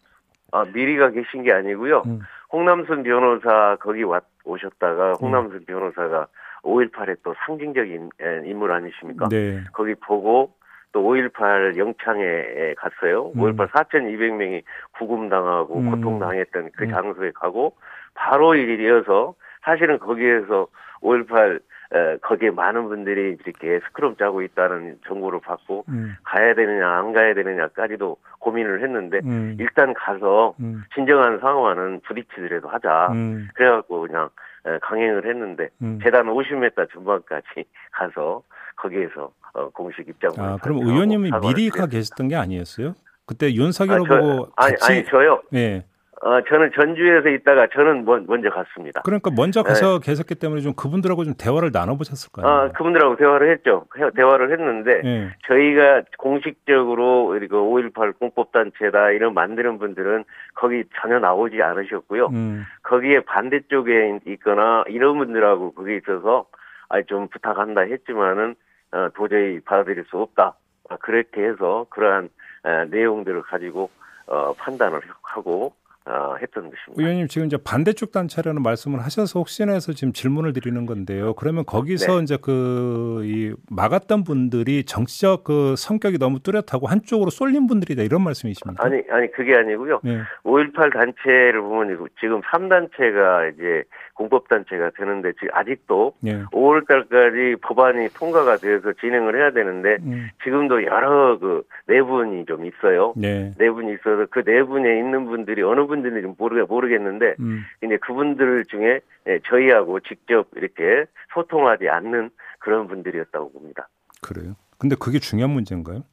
아 0.52 0.64
미리 0.72 0.96
가 0.96 1.10
계신 1.10 1.42
게 1.42 1.52
아니고요. 1.52 2.04
음. 2.06 2.20
홍남순 2.52 3.02
변호사 3.02 3.76
거기 3.80 4.04
왔 4.04 4.24
오셨다가 4.44 5.14
홍남순 5.14 5.56
음. 5.56 5.64
변호사가 5.66 6.28
5.18의 6.62 7.16
또 7.24 7.34
상징적인 7.44 8.10
인물 8.46 8.72
아니십니까? 8.72 9.28
네. 9.28 9.64
거기 9.72 9.94
보고 9.94 10.54
또 10.92 11.02
5.18 11.02 11.76
영창에 11.76 12.74
갔어요. 12.76 13.32
음. 13.34 13.40
5.18 13.40 13.70
4,200명이 13.70 14.62
구금당하고 14.98 15.78
음. 15.78 15.90
고통당했던 15.90 16.70
그 16.76 16.84
음. 16.84 16.90
장소에 16.90 17.32
가고 17.32 17.74
바로 18.14 18.54
이어서 18.54 19.34
사실은 19.62 19.98
거기에서 19.98 20.66
5.18 21.02 21.60
에, 21.90 22.18
거기에 22.18 22.50
많은 22.50 22.88
분들이 22.88 23.38
이렇게 23.46 23.80
스크럼 23.86 24.16
짜고 24.16 24.42
있다는 24.42 24.98
정보를 25.06 25.40
받고 25.40 25.86
음. 25.88 26.16
가야 26.22 26.54
되느냐 26.54 26.86
안 26.86 27.14
가야 27.14 27.32
되느냐까지도 27.32 28.18
고민을 28.40 28.82
했는데 28.82 29.20
음. 29.24 29.56
일단 29.58 29.94
가서 29.94 30.54
음. 30.60 30.84
진정한 30.94 31.38
상황은 31.38 32.00
부딪히더라도 32.04 32.68
하자 32.68 33.08
음. 33.12 33.48
그래갖고 33.54 34.02
그냥 34.02 34.28
에, 34.66 34.78
강행을 34.82 35.26
했는데 35.26 35.70
음. 35.80 35.98
재단 36.02 36.26
50m 36.26 36.92
전방까지 36.92 37.64
가서 37.92 38.42
거기에서 38.78 39.30
어, 39.54 39.68
공식 39.70 40.08
입장을 40.08 40.34
아 40.38 40.56
그럼 40.62 40.78
의원님이 40.78 41.30
미리 41.42 41.70
가 41.70 41.86
계셨던 41.86 42.28
게 42.28 42.36
아니었어요? 42.36 42.94
그때 43.26 43.52
윤석열 43.52 43.98
아, 43.98 44.02
후보 44.02 44.46
같이 44.56 44.76
아니, 44.88 44.98
아니 44.98 45.04
저요. 45.06 45.42
네. 45.50 45.84
어, 46.20 46.40
저는 46.48 46.72
전주에서 46.74 47.28
있다가 47.28 47.68
저는 47.72 48.04
먼저 48.04 48.50
갔습니다. 48.50 49.02
그러니까 49.02 49.30
먼저 49.36 49.62
가서 49.62 50.00
네. 50.00 50.06
계셨기 50.10 50.34
때문에 50.34 50.62
좀 50.62 50.72
그분들하고 50.74 51.24
좀 51.24 51.34
대화를 51.38 51.70
나눠보셨을 51.72 52.32
까요 52.32 52.44
아, 52.44 52.68
그분들하고 52.72 53.16
대화를 53.16 53.52
했죠. 53.52 53.86
대화를 54.16 54.50
했는데 54.50 55.00
네. 55.02 55.30
저희가 55.46 56.02
공식적으로 56.18 57.28
그리고 57.28 57.72
5.18 57.72 58.18
공법단체다 58.18 59.12
이런 59.12 59.32
만드는 59.34 59.78
분들은 59.78 60.24
거기 60.56 60.82
전혀 61.00 61.20
나오지 61.20 61.62
않으셨고요. 61.62 62.26
음. 62.32 62.64
거기에 62.82 63.20
반대쪽에 63.20 64.18
있거나 64.26 64.82
이런 64.88 65.18
분들하고 65.18 65.72
거기 65.72 65.96
있어서 65.98 66.46
아, 66.88 67.00
좀 67.02 67.28
부탁한다 67.28 67.82
했지만은 67.82 68.50
어, 68.50 68.67
도저히 69.14 69.60
받아들일 69.60 70.04
수 70.06 70.18
없다. 70.18 70.54
아, 70.88 70.96
그렇게 70.96 71.44
해서 71.44 71.86
그러한 71.90 72.30
에, 72.64 72.84
내용들을 72.86 73.42
가지고 73.42 73.90
어, 74.26 74.52
판단을 74.54 75.00
하고 75.22 75.74
어, 76.08 76.36
했던 76.40 76.64
것입니다. 76.70 76.94
의원님 76.96 77.28
지금 77.28 77.46
이제 77.46 77.56
반대쪽 77.62 78.12
단체라는 78.12 78.62
말씀을 78.62 79.00
하셔서 79.00 79.40
혹시나 79.40 79.72
해서 79.72 79.92
지금 79.92 80.12
질문을 80.12 80.52
드리는 80.52 80.86
건데요. 80.86 81.34
그러면 81.34 81.64
거기서 81.64 82.18
네. 82.18 82.22
이제 82.22 82.36
그 82.40 83.18
이 83.24 83.54
막았던 83.70 84.24
분들이 84.24 84.84
정치적 84.84 85.44
그 85.44 85.74
성격이 85.76 86.18
너무 86.18 86.40
뚜렷하고 86.40 86.86
한쪽으로 86.86 87.30
쏠린 87.30 87.66
분들이다 87.66 88.02
이런 88.02 88.22
말씀이십니까? 88.22 88.84
아니 88.84 89.02
아니 89.10 89.30
그게 89.32 89.54
아니고요. 89.56 90.00
네. 90.02 90.20
5.18 90.44 90.92
단체를 90.92 91.60
보면 91.60 92.08
지금 92.20 92.40
3단체가 92.42 93.54
이제 93.54 93.84
공법 94.14 94.48
단체가 94.48 94.90
되는데 94.96 95.32
지금 95.34 95.48
아직도 95.52 96.14
네. 96.20 96.42
5월달까지 96.52 97.60
법안이 97.60 98.08
통과가 98.18 98.56
되어서 98.56 98.92
진행을 98.94 99.38
해야 99.38 99.50
되는데 99.52 99.98
음. 100.02 100.28
지금도 100.42 100.84
여러 100.84 101.38
그 101.38 101.62
내분이 101.86 102.46
좀 102.46 102.66
있어요. 102.66 103.14
네. 103.16 103.54
내분이 103.58 103.94
있어서 103.94 104.26
그 104.30 104.42
내분에 104.44 104.98
있는 104.98 105.26
분들이 105.26 105.62
어느 105.62 105.86
분 105.86 105.97
분들은 106.02 106.22
좀 106.22 106.34
모르, 106.38 106.64
모르겠는데, 106.64 107.36
음. 107.40 107.64
이제 107.84 107.96
그분들 107.98 108.64
중에 108.66 109.00
예, 109.26 109.40
저희하고 109.44 110.00
직접 110.00 110.48
이렇게 110.56 111.04
소통하지 111.34 111.88
않는 111.88 112.30
그런 112.58 112.88
분들이었다고 112.88 113.52
봅니다. 113.52 113.88
그래요? 114.20 114.56
근데 114.78 114.96
그게 114.98 115.18
중요한 115.18 115.50
문제인가요? 115.50 116.04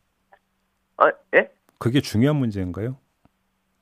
아, 0.98 1.12
예? 1.36 1.50
그게 1.78 2.02
중요한 2.02 2.38
문제인가요? 2.38 2.98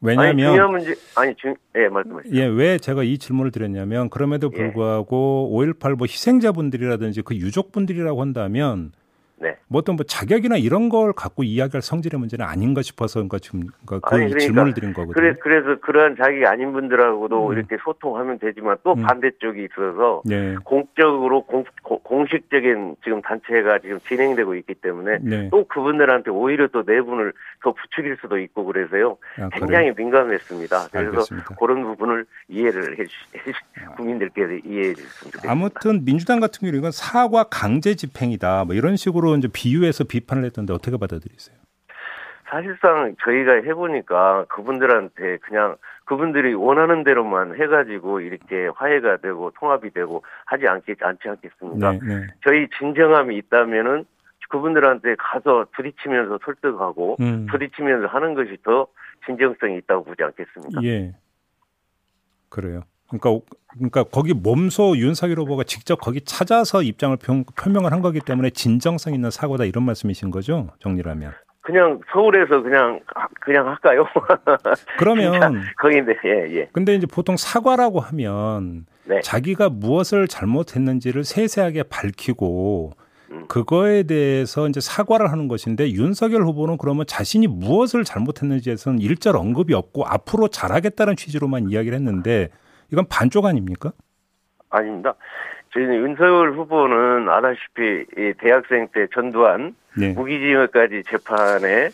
왜냐하면 0.01 0.29
아니, 0.31 0.43
중요한 0.43 0.72
문제 0.72 0.95
아니 1.15 1.36
중 1.36 1.55
예, 1.75 1.88
말씀하시죠. 1.88 2.36
예, 2.36 2.45
왜 2.45 2.77
제가 2.77 3.03
이 3.03 3.17
질문을 3.17 3.51
드렸냐면 3.51 4.10
그럼에도 4.10 4.51
예. 4.53 4.57
불구하고 4.57 5.50
예. 5.63 5.72
5.18 5.72 5.95
뭐 5.95 6.05
희생자분들이라든지 6.05 7.22
그 7.22 7.36
유족분들이라고 7.36 8.19
한다면 8.19 8.91
네. 9.38 9.58
뭐 9.68 9.80
어떤 9.80 9.96
뭐 9.96 10.06
자격이나 10.06 10.58
이런 10.58 10.90
걸 10.90 11.13
갖고 11.13 11.44
이야기할 11.44 11.82
성질의 11.82 12.20
문제는 12.20 12.46
아닌가 12.46 12.82
싶어서 12.82 13.16
그러니까 13.16 13.40
지금 13.40 13.68
그러니까 13.86 14.10
그 14.10 14.16
그러니까 14.16 14.40
질문을 14.40 14.74
드린 14.74 14.94
거거든요. 14.94 15.13
그래, 15.13 15.34
그래서 15.42 15.80
그러한 15.82 16.16
자격이 16.16 16.46
아닌 16.46 16.72
분들하고도 16.72 17.48
음. 17.48 17.54
이렇게 17.54 17.78
소통하면 17.84 18.40
되지만 18.40 18.78
또 18.84 18.94
음. 18.94 19.02
반대쪽이 19.04 19.66
있어서 19.66 20.22
네. 20.25 20.56
공적으로 20.63 21.44
공, 21.44 21.66
공 21.82 22.25
식적인 22.28 22.96
지금 23.04 23.22
단체가 23.22 23.80
지금 23.80 24.00
진행되고 24.02 24.56
있기 24.56 24.75
때문에 24.75 25.18
네. 25.22 25.50
또 25.50 25.66
그분들한테 25.68 26.32
오히려 26.32 26.68
또 26.68 26.84
내분을 26.86 27.34
더 27.63 27.74
부추길 27.74 28.17
수도 28.22 28.38
있고 28.38 28.65
그래서요. 28.65 29.17
아, 29.39 29.50
굉장히 29.50 29.91
그래요? 29.91 29.93
민감했습니다. 29.98 30.88
그래서 30.91 31.10
알겠습니다. 31.10 31.56
그런 31.56 31.84
부분을 31.84 32.26
이해를 32.50 33.00
해 33.00 33.06
주시, 33.06 33.54
아. 33.86 33.96
국민들께 33.96 34.62
이해해 34.65 34.93
주셨으면 34.93 35.32
좋겠습니다. 35.32 35.52
아무튼 35.52 36.06
민주당 36.06 36.39
같은 36.39 36.60
경우는 36.62 36.80
이건 36.80 36.91
사과 36.91 37.43
강제 37.43 37.96
집행이다. 37.96 38.65
뭐 38.65 38.76
이런 38.76 38.96
식으로 38.96 39.22
이제 39.38 39.47
비유해서 39.47 40.03
비판을 40.03 40.45
했던데 40.45 40.73
어떻게 40.73 40.97
받아들이세요? 40.97 41.57
사실상 42.49 43.15
저희가 43.23 43.53
해보니까 43.63 44.45
그분들한테 44.45 45.38
그냥 45.38 45.75
그분들이 46.05 46.53
원하는 46.53 47.03
대로만 47.03 47.55
해가지고 47.59 48.19
이렇게 48.19 48.67
화해가 48.75 49.17
되고 49.17 49.51
통합이 49.59 49.91
되고 49.91 50.23
하지 50.45 50.67
않겠, 50.67 51.01
않지 51.01 51.29
않겠습니까? 51.29 51.91
네, 51.93 51.99
네. 52.03 52.27
저희 52.43 52.67
진정함이 52.77 53.38
있다면은 53.38 54.05
그분들한테 54.49 55.15
가서 55.17 55.65
부딪히면서 55.75 56.38
설득하고 56.45 57.17
음. 57.21 57.47
부딪히면서 57.49 58.07
하는 58.07 58.36
것이 58.36 58.57
더 58.63 58.86
진정성이 59.25 59.77
있다고 59.79 60.03
보지 60.03 60.21
않겠습니까? 60.21 60.83
예. 60.83 61.15
그래요. 62.49 62.83
그러니까 63.19 63.45
그러니까 63.73 64.04
거기 64.04 64.34
몸소 64.34 64.97
윤석열 64.97 65.39
후보가 65.39 65.63
직접 65.63 65.99
거기 65.99 66.21
찾아서 66.21 66.82
입장을 66.82 67.17
표, 67.17 67.43
표명을 67.56 67.91
한 67.91 68.02
거기 68.02 68.19
때문에 68.19 68.52
진정성 68.52 69.13
있는 69.13 69.32
사고다 69.32 69.65
이런 69.65 69.84
말씀이신 69.84 70.32
거죠? 70.32 70.69
정리라면. 70.80 71.34
그냥 71.62 72.02
서울에서 72.12 72.62
그냥 72.62 72.99
그냥 73.39 73.67
할까요? 73.67 74.06
그러면 74.99 75.62
거기인데 75.78 76.13
예 76.26 76.60
예. 76.60 76.69
근데 76.73 76.93
이제 76.95 77.08
보통 77.08 77.38
사과라고 77.38 78.02
하면 78.02 78.86
네. 79.06 79.21
자기가 79.21 79.69
무엇을 79.69 80.28
잘못했는지를 80.28 81.23
세세하게 81.23 81.84
밝히고 81.84 82.91
음. 83.32 83.45
그거에 83.47 84.04
대해서 84.04 84.67
이제 84.67 84.82
사과를 84.82 85.32
하는 85.32 85.47
것인데 85.47 85.91
윤석열 85.91 86.43
후보는 86.43 86.78
그러면 86.78 87.06
자신이 87.08 87.47
무엇을 87.47 88.04
잘못했는지에서는 88.04 88.99
일절 88.99 89.38
언급이 89.38 89.73
없고 89.73 90.06
앞으로 90.06 90.49
잘하겠다는 90.49 91.15
취지로만 91.15 91.69
이야기를 91.69 91.95
했는데 91.95 92.49
이건 92.93 93.06
반쪽 93.10 93.45
아닙니까? 93.45 93.91
아닙니다. 94.69 95.15
저희는 95.73 95.95
윤석열 95.95 96.51
후보는 96.53 97.27
아다시피 97.27 98.06
대학생 98.39 98.88
때 98.93 99.08
전두환 99.13 99.75
네. 99.97 100.13
무기징역까지 100.13 101.03
재판에 101.10 101.89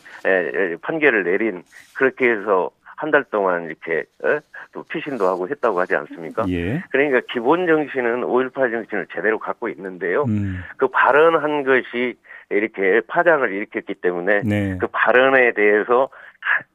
판결을 0.81 1.23
내린 1.23 1.63
그렇게 1.95 2.29
해서 2.29 2.69
한 2.97 3.12
달 3.12 3.23
동안 3.23 3.63
이렇게 3.63 4.03
또 4.73 4.83
피신도 4.83 5.25
하고 5.25 5.47
했다고 5.47 5.79
하지 5.79 5.95
않습니까? 5.95 6.43
예. 6.49 6.83
그러니까 6.91 7.21
기본 7.31 7.65
정신은 7.65 8.23
5.18 8.23 8.71
정신을 8.73 9.07
제대로 9.15 9.39
갖고 9.39 9.69
있는데요. 9.69 10.25
음. 10.25 10.62
그 10.75 10.89
발언한 10.89 11.63
것이 11.63 12.15
이렇게 12.49 12.99
파장을 13.07 13.49
일으켰기 13.53 13.93
때문에 13.95 14.41
네. 14.43 14.77
그 14.81 14.88
발언에 14.88 15.53
대해서 15.53 16.09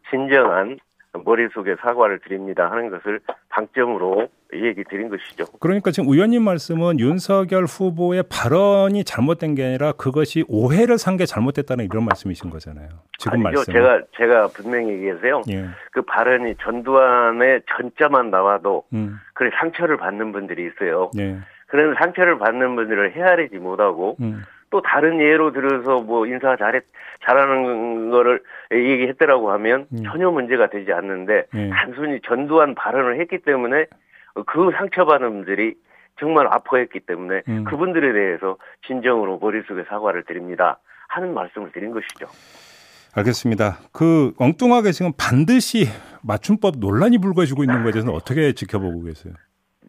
진정한 0.08 0.78
머릿속에 1.24 1.76
사과를 1.80 2.18
드립니다 2.20 2.70
하는 2.70 2.90
것을 2.90 3.20
방점으로 3.50 4.28
얘기 4.52 4.82
드린 4.84 5.08
것이죠. 5.08 5.44
그러니까 5.60 5.90
지금 5.90 6.08
의원님 6.12 6.42
말씀은 6.42 6.98
윤석열 7.00 7.64
후보의 7.64 8.24
발언이 8.30 9.04
잘못된 9.04 9.54
게 9.54 9.64
아니라 9.64 9.92
그것이 9.92 10.44
오해를 10.48 10.98
산 10.98 11.14
게 11.14 11.26
잘못됐다는 11.26 11.84
이런 11.84 12.04
말씀이신 12.06 12.50
거잖아요. 12.50 12.88
지금. 13.18 13.42
말씀. 13.42 13.72
제가 13.72 14.00
제가 14.16 14.48
분명히 14.48 14.88
얘기해서요. 14.94 15.42
예. 15.52 15.66
그 15.92 16.02
발언이 16.02 16.56
전두환의 16.60 17.62
전자만 17.76 18.30
나와도 18.30 18.82
음. 18.92 19.18
그래 19.34 19.50
상처를 19.60 19.96
받는 19.96 20.32
분들이 20.32 20.66
있어요. 20.66 21.12
예. 21.18 21.38
그런 21.68 21.94
상처를 21.94 22.38
받는 22.38 22.74
분들을 22.74 23.12
헤아리지 23.16 23.56
못하고 23.58 24.16
음. 24.20 24.42
또 24.74 24.82
다른 24.82 25.20
예로 25.20 25.52
들어서 25.52 26.00
뭐 26.00 26.26
인사 26.26 26.56
잘했 26.56 26.82
잘하는 27.24 28.10
거를 28.10 28.42
얘기했더라고 28.72 29.52
하면 29.52 29.86
음. 29.92 30.02
전혀 30.04 30.32
문제가 30.32 30.68
되지 30.68 30.92
않는데 30.92 31.44
음. 31.54 31.70
단순히 31.72 32.18
전두환 32.26 32.74
발언을 32.74 33.20
했기 33.20 33.38
때문에 33.38 33.86
그 34.46 34.72
상처받은 34.76 35.30
분들이 35.30 35.76
정말 36.18 36.48
아파했기 36.48 36.98
때문에 37.06 37.42
음. 37.46 37.62
그분들에 37.62 38.12
대해서 38.14 38.56
진정으로 38.84 39.38
머릿속에 39.38 39.84
사과를 39.84 40.24
드립니다 40.24 40.80
하는 41.06 41.34
말씀을 41.34 41.70
드린 41.70 41.92
것이죠. 41.92 42.26
알겠습니다. 43.14 43.78
그 43.92 44.32
엉뚱하게 44.38 44.90
지금 44.90 45.12
반드시 45.16 45.86
맞춤법 46.24 46.78
논란이 46.80 47.18
불거지고 47.18 47.62
있는 47.62 47.84
것에 47.84 47.92
대해서는 47.92 48.12
어떻게 48.12 48.52
지켜보고 48.54 49.04
계세요? 49.04 49.34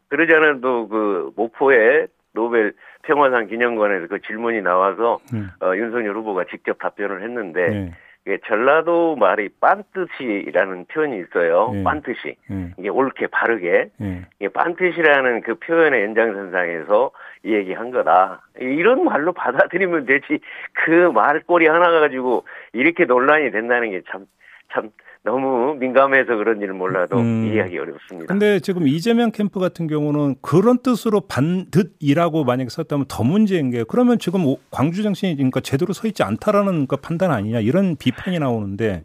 그러지 0.09 0.31
않아도 0.31 0.87
그 0.87 1.31
목포에 1.35 2.05
노벨 2.35 2.75
평화상 3.05 3.47
기념관에서 3.47 4.07
그 4.07 4.21
질문이 4.21 4.61
나와서 4.61 5.19
음. 5.33 5.49
어, 5.61 5.75
윤석열 5.75 6.15
후보가 6.15 6.45
직접 6.45 6.77
답변을 6.79 7.23
했는데 7.23 7.69
네. 7.69 7.91
이게 8.25 8.39
전라도 8.47 9.15
말이 9.15 9.49
빤뜻이라는 9.61 10.85
표현이 10.85 11.19
있어요. 11.19 11.71
네. 11.71 11.83
빤뜻이 11.83 12.35
네. 12.49 12.71
이게 12.77 12.89
옳게 12.89 13.27
바르게 13.27 13.91
네. 13.97 14.25
이게 14.39 14.49
빤뜻이라는 14.49 15.41
그 15.41 15.55
표현의 15.55 16.03
연장선상에서 16.05 17.11
얘기한 17.45 17.91
거다. 17.91 18.41
이런 18.59 19.03
말로 19.03 19.31
받아들이면 19.31 20.07
되지. 20.07 20.39
그 20.73 21.11
말꼬리 21.11 21.67
하나 21.67 21.91
가지고 21.91 22.45
이렇게 22.73 23.05
논란이 23.05 23.51
된다는 23.51 23.91
게 23.91 24.01
참, 24.09 24.25
참, 24.73 24.89
너무 25.25 25.75
민감해서 25.79 26.35
그런 26.35 26.59
지는 26.59 26.77
몰라도 26.77 27.17
음. 27.17 27.45
이해하기 27.47 27.77
어렵습니다. 27.79 28.27
근데 28.27 28.59
지금 28.59 28.87
이재명 28.87 29.31
캠프 29.31 29.59
같은 29.59 29.87
경우는 29.87 30.35
그런 30.41 30.77
뜻으로 30.77 31.21
반듯이라고 31.21 32.43
만약에 32.43 32.69
썼다면 32.69 33.07
더 33.07 33.23
문제인 33.23 33.71
게 33.71 33.83
그러면 33.87 34.19
지금 34.19 34.55
광주 34.69 35.01
정신이 35.01 35.35
그러니까 35.35 35.61
제대로 35.61 35.93
서 35.93 36.07
있지 36.07 36.21
않다라는 36.21 36.85
그 36.85 36.97
판단 36.97 37.31
아니냐 37.31 37.59
이런 37.59 37.95
비판이 37.95 38.37
나오는데 38.37 39.03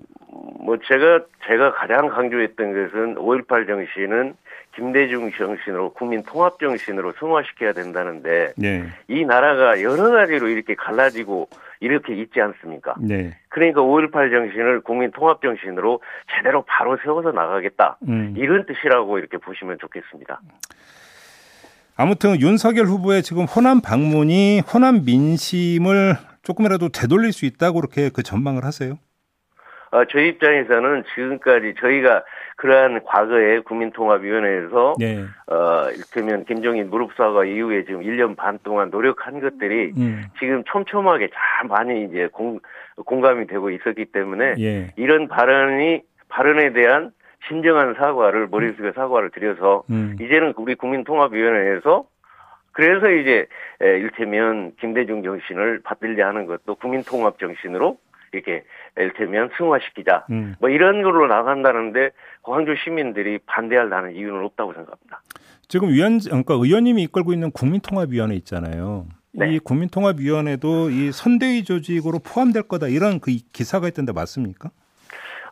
뭐 0.70 0.78
제가 0.86 1.24
제가 1.48 1.72
가장 1.72 2.06
강조했던 2.06 2.72
것은 2.72 3.16
5.18 3.16 3.66
정신은 3.66 4.34
김대중 4.76 5.32
정신으로 5.32 5.94
국민 5.94 6.22
통합 6.22 6.60
정신으로 6.60 7.12
승화시켜야 7.18 7.72
된다는데 7.72 8.52
네. 8.56 8.84
이 9.08 9.24
나라가 9.24 9.82
여러 9.82 10.12
가지로 10.12 10.46
이렇게 10.46 10.76
갈라지고 10.76 11.48
이렇게 11.80 12.14
있지 12.14 12.40
않습니까? 12.40 12.94
네. 13.00 13.36
그러니까 13.48 13.80
5.18 13.80 14.30
정신을 14.30 14.82
국민 14.82 15.10
통합 15.10 15.42
정신으로 15.42 16.00
제대로 16.36 16.62
바로 16.62 16.96
세워서 17.02 17.32
나가겠다. 17.32 17.98
음. 18.06 18.34
이런 18.36 18.64
뜻이라고 18.64 19.18
이렇게 19.18 19.38
보시면 19.38 19.78
좋겠습니다. 19.80 20.40
아무튼 21.96 22.40
윤석열 22.40 22.86
후보의 22.86 23.24
지금 23.24 23.42
호남 23.44 23.80
방문이 23.80 24.60
호남 24.72 25.04
민심을 25.04 26.14
조금이라도 26.42 26.90
되돌릴 26.90 27.32
수 27.32 27.44
있다고 27.44 27.80
그렇게 27.80 28.08
그 28.10 28.22
전망을 28.22 28.64
하세요? 28.64 28.98
어, 29.92 30.04
저희 30.04 30.28
입장에서는 30.28 31.04
지금까지 31.14 31.74
저희가 31.80 32.24
그러한 32.56 33.02
과거에 33.04 33.60
국민통합위원회에서 33.60 34.94
네. 34.98 35.24
어, 35.46 35.90
이를테면 35.90 36.44
김정인 36.44 36.90
무릎사과 36.90 37.44
이후에 37.44 37.84
지금 37.84 38.02
1년 38.02 38.36
반 38.36 38.58
동안 38.62 38.90
노력한 38.90 39.40
것들이 39.40 39.92
음. 39.96 40.22
지금 40.38 40.62
촘촘하게 40.64 41.30
참 41.32 41.68
많이 41.68 42.04
이제 42.04 42.28
공, 42.30 42.60
공감이 43.04 43.46
되고 43.46 43.70
있었기 43.70 44.06
때문에 44.06 44.54
예. 44.60 44.92
이런 44.96 45.26
발언이 45.26 46.02
발언에 46.28 46.72
대한 46.72 47.10
진정한 47.48 47.94
사과를 47.94 48.48
머릿속에 48.48 48.92
사과를 48.92 49.30
드려서 49.30 49.82
음. 49.90 50.16
이제는 50.20 50.52
우리 50.56 50.74
국민통합위원회에서 50.74 52.04
그래서 52.72 53.10
이제 53.10 53.46
일테면 53.80 54.72
김대중 54.78 55.22
정신을 55.24 55.80
받들려 55.82 56.26
하는 56.28 56.46
것도 56.46 56.76
국민통합 56.76 57.38
정신으로 57.38 57.98
이렇게 58.32 58.64
이를테면 58.96 59.50
승화시키자. 59.56 60.26
음. 60.30 60.54
뭐 60.60 60.70
이런 60.70 61.02
걸로 61.02 61.26
나간다는데 61.26 62.10
광주 62.42 62.74
시민들이 62.82 63.38
반대할 63.46 63.88
나는 63.88 64.14
이유는 64.14 64.44
없다고 64.44 64.72
생각합니다. 64.72 65.22
지금 65.68 65.88
위원 65.88 66.18
그러니까 66.18 66.54
의원님이 66.54 67.02
이끌고 67.04 67.32
있는 67.32 67.50
국민통합위원회 67.50 68.34
있잖아요. 68.36 69.06
네. 69.32 69.52
이 69.52 69.58
국민통합위원회도 69.60 70.90
이 70.90 71.12
선대위 71.12 71.64
조직으로 71.64 72.18
포함될 72.18 72.64
거다 72.64 72.88
이런 72.88 73.20
그 73.20 73.30
기사가 73.52 73.86
있던데 73.88 74.12
맞습니까? 74.12 74.70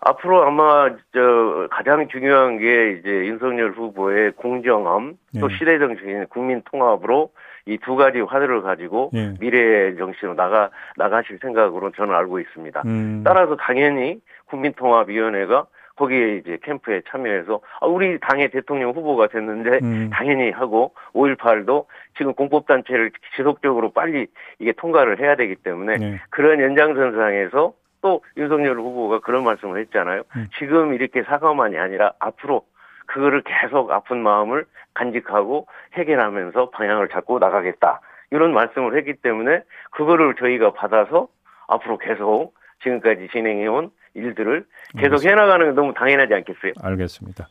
앞으로 0.01 0.45
아마 0.45 0.91
저 1.13 1.69
가장 1.71 2.09
중요한 2.09 2.59
게 2.59 2.99
이제 2.99 3.09
윤석열 3.09 3.73
후보의 3.73 4.33
공정함 4.33 5.17
또 5.41 5.49
네. 5.49 5.57
시대 5.57 5.79
정신인 5.79 6.27
국민 6.29 6.63
통합으로 6.71 7.31
이 7.69 7.79
두 7.79 7.97
가지 7.97 8.21
화두를 8.21 8.63
가지고 8.63 9.11
예. 9.15 9.35
미래 9.39 9.95
정신으로 9.97 10.35
나가 10.35 10.71
나가실 10.97 11.39
생각으로 11.41 11.93
저는 11.93 12.15
알고 12.15 12.41
있습니다. 12.41 12.83
음. 12.87 13.23
따라서 13.25 13.57
당연히 13.57 14.21
국민통합위원회가 14.47 15.67
거기에 15.97 16.37
이제 16.37 16.59
캠프에 16.63 17.03
참여해서 17.11 17.61
아, 17.81 17.87
우리 17.87 18.19
당의 18.21 18.51
대통령 18.51 18.93
후보가 18.93 19.29
됐는데 19.29 19.81
음. 19.83 20.11
당연히 20.13 20.51
하고 20.51 20.95
5.18도 21.13 21.87
지금 22.17 22.35
공법단체를 22.35 23.11
지속적으로 23.37 23.91
빨리 23.91 24.29
이게 24.61 24.73
통과를 24.73 25.21
해야 25.21 25.35
되기 25.35 25.57
때문에 25.57 25.97
네. 25.97 26.21
그런 26.31 26.61
연장선상에서 26.61 27.73
또 28.01 28.23
윤석열 28.37 28.79
후보가 28.79 29.21
그런 29.21 29.45
말씀을 29.45 29.81
했잖아요. 29.81 30.23
음. 30.37 30.47
지금 30.59 30.95
이렇게 30.95 31.25
사과만이 31.25 31.77
아니라 31.77 32.13
앞으로 32.21 32.63
그거를 33.09 33.43
계속 33.43 33.91
아픈 33.91 34.23
마음을 34.23 34.65
간직하고 34.95 35.67
해결하면서 35.95 36.71
방향을 36.71 37.09
잡고 37.09 37.39
나가겠다. 37.39 38.01
이런 38.31 38.53
말씀을 38.53 38.97
했기 38.97 39.15
때문에 39.15 39.63
그거를 39.91 40.35
저희가 40.39 40.73
받아서 40.73 41.29
앞으로 41.67 41.99
계속 41.99 42.55
지금까지 42.83 43.29
진행해온 43.33 43.91
일들을 44.15 44.65
계속 44.99 45.25
해나가는 45.25 45.67
게 45.67 45.73
너무 45.73 45.93
당연하지 45.95 46.35
않겠어요? 46.35 46.73
알겠습니다. 46.83 47.49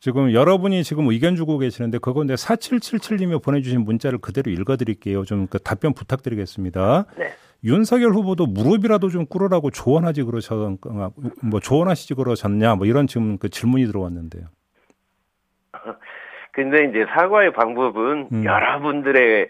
지금 0.00 0.32
여러분이 0.32 0.82
지금 0.82 1.06
의견 1.08 1.36
주고 1.36 1.58
계시는데 1.58 1.98
그건데 1.98 2.34
4777님이 2.34 3.42
보내주신 3.42 3.82
문자를 3.84 4.18
그대로 4.18 4.50
읽어드릴게요. 4.50 5.24
좀 5.24 5.46
그 5.48 5.58
답변 5.60 5.92
부탁드리겠습니다. 5.94 7.04
네. 7.16 7.30
윤석열 7.64 8.10
후보도 8.12 8.46
무릎이라도 8.46 9.08
좀 9.10 9.26
꿇으라고 9.26 9.70
조언하지 9.70 10.24
그러셨, 10.24 10.78
뭐 11.42 11.60
조언하시지 11.60 12.14
그러셨냐, 12.14 12.74
뭐 12.74 12.86
이런 12.86 13.06
지금 13.06 13.38
그 13.38 13.48
질문이 13.48 13.86
들어왔는데요. 13.86 14.46
근데 16.52 16.84
이제 16.84 17.06
사과의 17.08 17.52
방법은 17.52 18.28
음. 18.30 18.44
여러분들의 18.44 19.48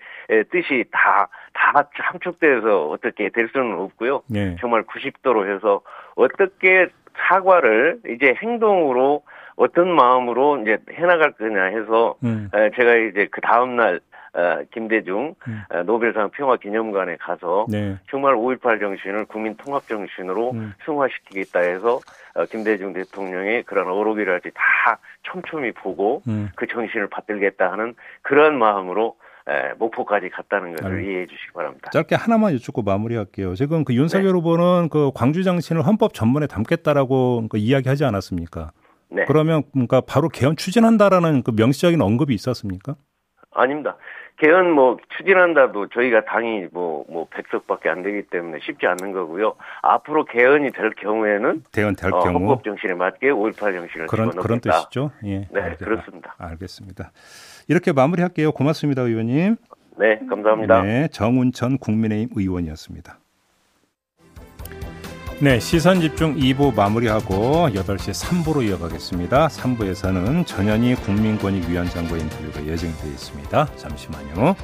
뜻이 0.50 0.84
다, 0.92 1.28
다 1.52 1.88
함축돼서 1.92 2.88
어떻게 2.88 3.28
될 3.28 3.48
수는 3.52 3.78
없고요. 3.78 4.22
네. 4.30 4.56
정말 4.60 4.84
90도로 4.84 5.52
해서 5.52 5.80
어떻게 6.14 6.88
사과를 7.28 7.98
이제 8.08 8.34
행동으로 8.40 9.22
어떤 9.56 9.94
마음으로 9.94 10.62
이제 10.62 10.78
해나갈 10.92 11.32
거냐 11.32 11.64
해서 11.64 12.14
음. 12.24 12.48
제가 12.76 12.94
이제 12.94 13.28
그 13.30 13.40
다음날 13.40 14.00
어, 14.34 14.62
김대중 14.72 15.34
음. 15.46 15.62
어, 15.70 15.82
노벨상 15.82 16.30
평화기념관에 16.30 17.16
가서 17.16 17.66
네. 17.68 17.98
정말 18.10 18.34
5.18 18.34 18.80
정신을 18.80 19.26
국민 19.26 19.56
통합 19.56 19.86
정신으로 19.86 20.52
음. 20.52 20.72
승화시키겠다 20.84 21.60
해서 21.60 22.00
어, 22.34 22.46
김대중 22.46 22.94
대통령의 22.94 23.64
그런 23.64 23.88
어록이랄지 23.88 24.50
다 24.54 24.98
촘촘히 25.22 25.72
보고 25.72 26.22
음. 26.28 26.48
그 26.56 26.66
정신을 26.66 27.08
받들겠다 27.08 27.72
하는 27.72 27.94
그런 28.22 28.58
마음으로 28.58 29.16
에, 29.48 29.74
목포까지 29.74 30.30
갔다는 30.30 30.76
것을 30.76 30.90
알 30.90 31.04
이해해 31.04 31.26
주시기 31.26 31.52
바랍니다. 31.52 31.90
짧게 31.90 32.14
하나만 32.14 32.54
여쭙고 32.54 32.82
마무리할게요. 32.82 33.54
지금 33.54 33.84
그 33.84 33.92
윤석열 33.94 34.28
네. 34.28 34.32
후보는 34.32 34.88
그 34.88 35.10
광주 35.14 35.42
정신을 35.42 35.82
헌법 35.82 36.14
전문에 36.14 36.46
담겠다라고 36.46 37.48
그 37.50 37.58
이야기하지 37.58 38.04
않았습니까? 38.04 38.70
네. 39.10 39.24
그러면 39.26 39.64
그러니까 39.72 40.00
바로 40.00 40.28
개헌 40.28 40.56
추진한다라는 40.56 41.42
그 41.42 41.50
명시적인 41.54 42.00
언급이 42.00 42.34
있었습니까? 42.34 42.94
아닙니다. 43.54 43.96
개헌 44.38 44.72
뭐 44.72 44.96
추진한다도 45.16 45.88
저희가 45.88 46.24
당이 46.24 46.66
뭐, 46.72 47.04
뭐 47.08 47.28
100석밖에 47.28 47.86
안 47.88 48.02
되기 48.02 48.22
때문에 48.22 48.58
쉽지 48.62 48.86
않는 48.86 49.12
거고요. 49.12 49.54
앞으로 49.82 50.24
개헌이 50.24 50.72
될 50.72 50.90
경우에는 50.94 51.62
개헌 51.70 51.94
될 51.94 52.12
어, 52.12 52.20
경우 52.20 52.38
헌법 52.38 52.64
정신에 52.64 52.94
맞게 52.94 53.28
5.18 53.28 53.56
정신을 53.56 54.06
그런 54.08 54.30
그런 54.30 54.60
뜻이죠. 54.60 55.12
예. 55.24 55.46
네, 55.50 55.60
알겠, 55.60 55.78
그렇습니다. 55.78 56.34
알겠습니다. 56.38 57.12
이렇게 57.68 57.92
마무리할게요. 57.92 58.52
고맙습니다, 58.52 59.02
의원님. 59.02 59.56
네, 59.98 60.18
감사합니다. 60.28 60.82
네, 60.82 61.08
정운천 61.08 61.78
국민의힘 61.78 62.30
의원이었습니다. 62.34 63.18
네, 65.40 65.58
시선 65.58 66.00
집중 66.00 66.36
2부 66.36 66.74
마무리하고 66.74 67.68
8시 67.70 68.12
3부로 68.12 68.64
이어가겠습니다. 68.64 69.48
3부에서는 69.48 70.46
전현희 70.46 70.94
국민권익위원장과 70.96 72.16
인터뷰가 72.16 72.64
예정되어 72.64 73.10
있습니다. 73.10 73.68
잠시만요. 73.76 74.54